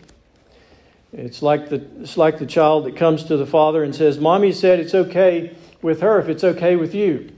[1.12, 4.52] It's like, the, it's like the child that comes to the father and says, Mommy
[4.52, 7.32] said it's okay with her if it's okay with you.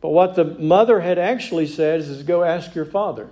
[0.00, 3.28] But what the mother had actually said is, is go ask your father.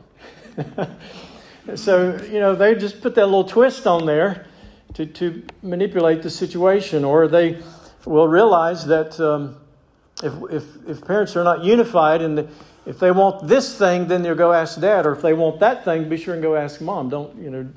[1.77, 4.47] so, you know, they just put that little twist on there
[4.95, 7.63] to, to manipulate the situation, or they
[8.07, 9.57] will realize that um,
[10.23, 12.49] if, if, if parents are not unified and the,
[12.87, 15.85] if they want this thing, then they'll go ask dad, or if they want that
[15.85, 17.09] thing, be sure and go ask mom.
[17.09, 17.69] Don't you know?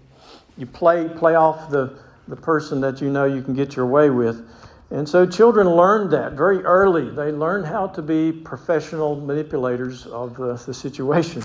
[0.58, 1.98] You play play off the
[2.28, 4.48] the person that you know you can get your way with.
[4.92, 7.10] And so children learn that very early.
[7.10, 11.44] They learn how to be professional manipulators of the, the situation.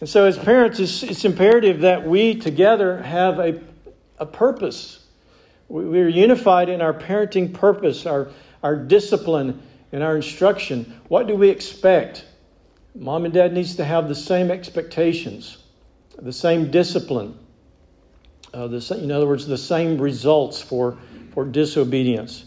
[0.00, 3.60] And so, as parents, it's, it's imperative that we together have a,
[4.18, 5.05] a purpose.
[5.68, 8.28] We, are unified in our parenting purpose, our,
[8.62, 9.62] our discipline,
[9.92, 11.00] and our instruction.
[11.08, 12.24] What do we expect?
[12.94, 15.58] Mom and dad needs to have the same expectations,
[16.18, 17.36] the same discipline,
[18.54, 20.98] uh, the, in other words, the same results for,
[21.32, 22.44] for disobedience.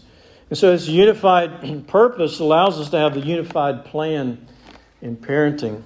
[0.48, 4.46] And so, this unified purpose allows us to have the unified plan
[5.00, 5.82] in parenting.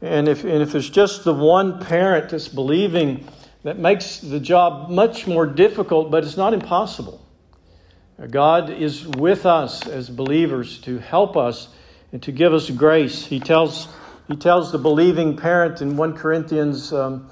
[0.00, 3.26] And if, and if it's just the one parent that's believing,
[3.62, 7.24] that makes the job much more difficult, but it's not impossible.
[8.30, 11.68] God is with us as believers to help us
[12.12, 13.24] and to give us grace.
[13.24, 13.88] He tells,
[14.26, 17.30] he tells the believing parent in 1 Corinthians um,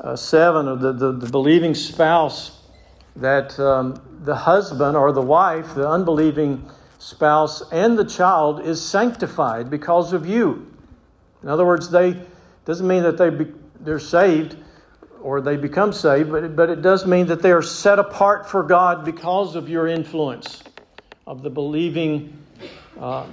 [0.00, 2.62] uh, 7, or the, the, the, believing spouse,
[3.16, 9.68] that um, the husband or the wife, the unbelieving spouse, and the child is sanctified
[9.68, 10.72] because of you.
[11.42, 12.20] In other words, they
[12.64, 14.56] doesn't mean that they be, they're saved
[15.24, 18.48] or they become saved, but it, but it does mean that they are set apart
[18.48, 20.62] for God because of your influence
[21.26, 22.36] of the believing
[23.00, 23.26] uh,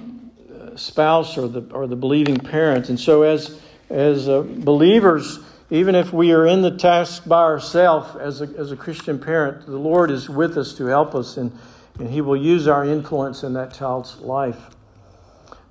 [0.74, 2.88] spouse or the or the believing parent.
[2.88, 5.38] And so, as as uh, believers
[5.72, 9.64] even if we are in the task by ourselves as a, as a Christian parent,
[9.64, 11.50] the Lord is with us to help us, and,
[11.98, 14.58] and He will use our influence in that child's life.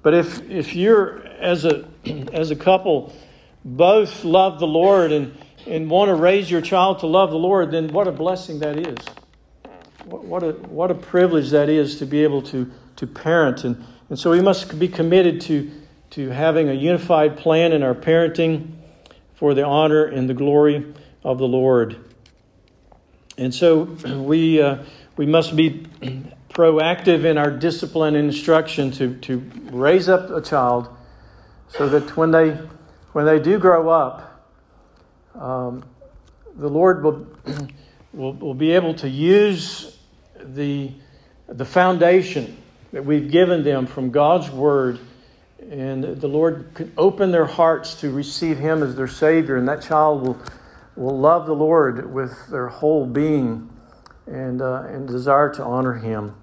[0.02, 1.86] But if, if you're, as a,
[2.34, 3.14] as a couple,
[3.64, 5.38] both love the Lord and,
[5.68, 8.78] and want to raise your child to love the Lord, then what a blessing that
[8.78, 8.98] is.
[10.06, 13.64] What, a, what a privilege that is to be able to, to parent.
[13.64, 15.72] And, and so we must be committed to,
[16.12, 18.72] to having a unified plan in our parenting
[19.36, 20.94] for the honor and the glory
[21.24, 21.98] of the Lord.
[23.38, 24.84] And so we, uh,
[25.18, 25.86] we must be
[26.50, 29.38] proactive in our discipline and instruction to, to
[29.72, 30.90] raise up a child
[31.70, 32.52] so that when they,
[33.14, 34.31] when they do grow up,
[35.42, 35.84] um,
[36.56, 37.28] the Lord will,
[38.14, 39.98] will, will be able to use
[40.40, 40.92] the,
[41.48, 42.58] the foundation
[42.94, 45.00] that we've given them from God's Word
[45.70, 49.82] and the Lord can open their hearts to receive Him as their Savior, and that
[49.82, 50.38] child will,
[50.96, 53.70] will love the Lord with their whole being
[54.26, 56.36] and, uh, and desire to honor Him.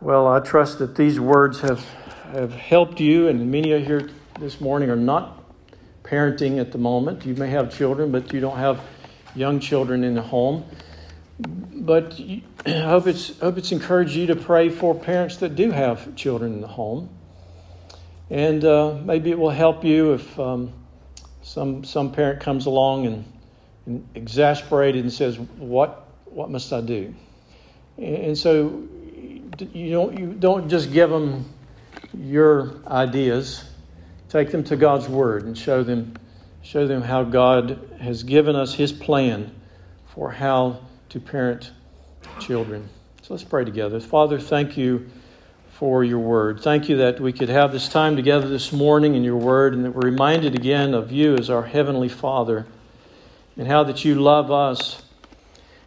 [0.00, 1.84] Well, I trust that these words have,
[2.32, 4.08] have helped you, and many here
[4.40, 5.45] this morning are not
[6.06, 7.26] parenting at the moment.
[7.26, 8.80] You may have children, but you don't have
[9.34, 10.64] young children in the home.
[11.38, 12.18] But
[12.66, 16.52] I hope it's, hope it's encouraged you to pray for parents that do have children
[16.54, 17.10] in the home
[18.30, 20.72] and uh, maybe it will help you if um,
[21.42, 23.32] some, some parent comes along and,
[23.86, 27.14] and exasperated and says, what, what must I do?
[27.98, 28.82] And so
[29.72, 31.48] you don't, you don't just give them
[32.18, 33.64] your ideas,
[34.28, 36.14] take them to God's Word and show them,
[36.62, 39.54] show them how God has given us His plan
[40.14, 41.70] for how to parent
[42.40, 42.88] children.
[43.22, 44.00] So let's pray together.
[44.00, 45.10] Father, thank you
[45.70, 46.60] for your word.
[46.60, 49.84] Thank you that we could have this time together this morning in your word and
[49.84, 52.66] that we're reminded again of you as our heavenly Father
[53.58, 55.02] and how that you love us.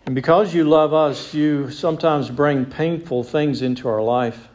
[0.06, 4.48] And because you love us, you sometimes bring painful things into our life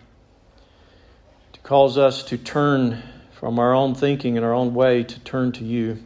[1.52, 3.02] to cause us to turn
[3.44, 6.02] from our own thinking and our own way to turn to you.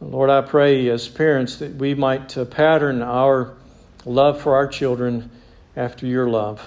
[0.00, 3.56] Lord, I pray as parents that we might uh, pattern our
[4.04, 5.32] love for our children
[5.74, 6.64] after your love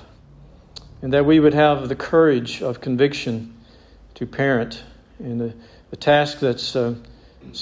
[1.02, 3.56] and that we would have the courage of conviction
[4.16, 4.84] to parent
[5.22, 5.54] in a,
[5.94, 6.94] a task that's uh,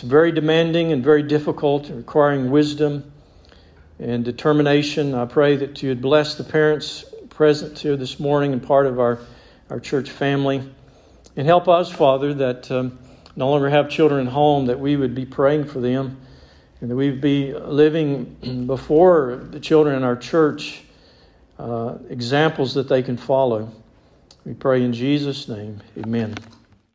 [0.01, 3.13] very demanding and very difficult, requiring wisdom
[3.99, 5.13] and determination.
[5.13, 8.99] I pray that you would bless the parents present here this morning and part of
[8.99, 9.19] our,
[9.69, 10.67] our church family.
[11.35, 12.99] And help us, Father, that um,
[13.35, 16.19] no longer have children at home, that we would be praying for them
[16.83, 20.83] and that we would be living before the children in our church
[21.57, 23.71] uh, examples that they can follow.
[24.45, 25.81] We pray in Jesus' name.
[25.97, 26.35] Amen.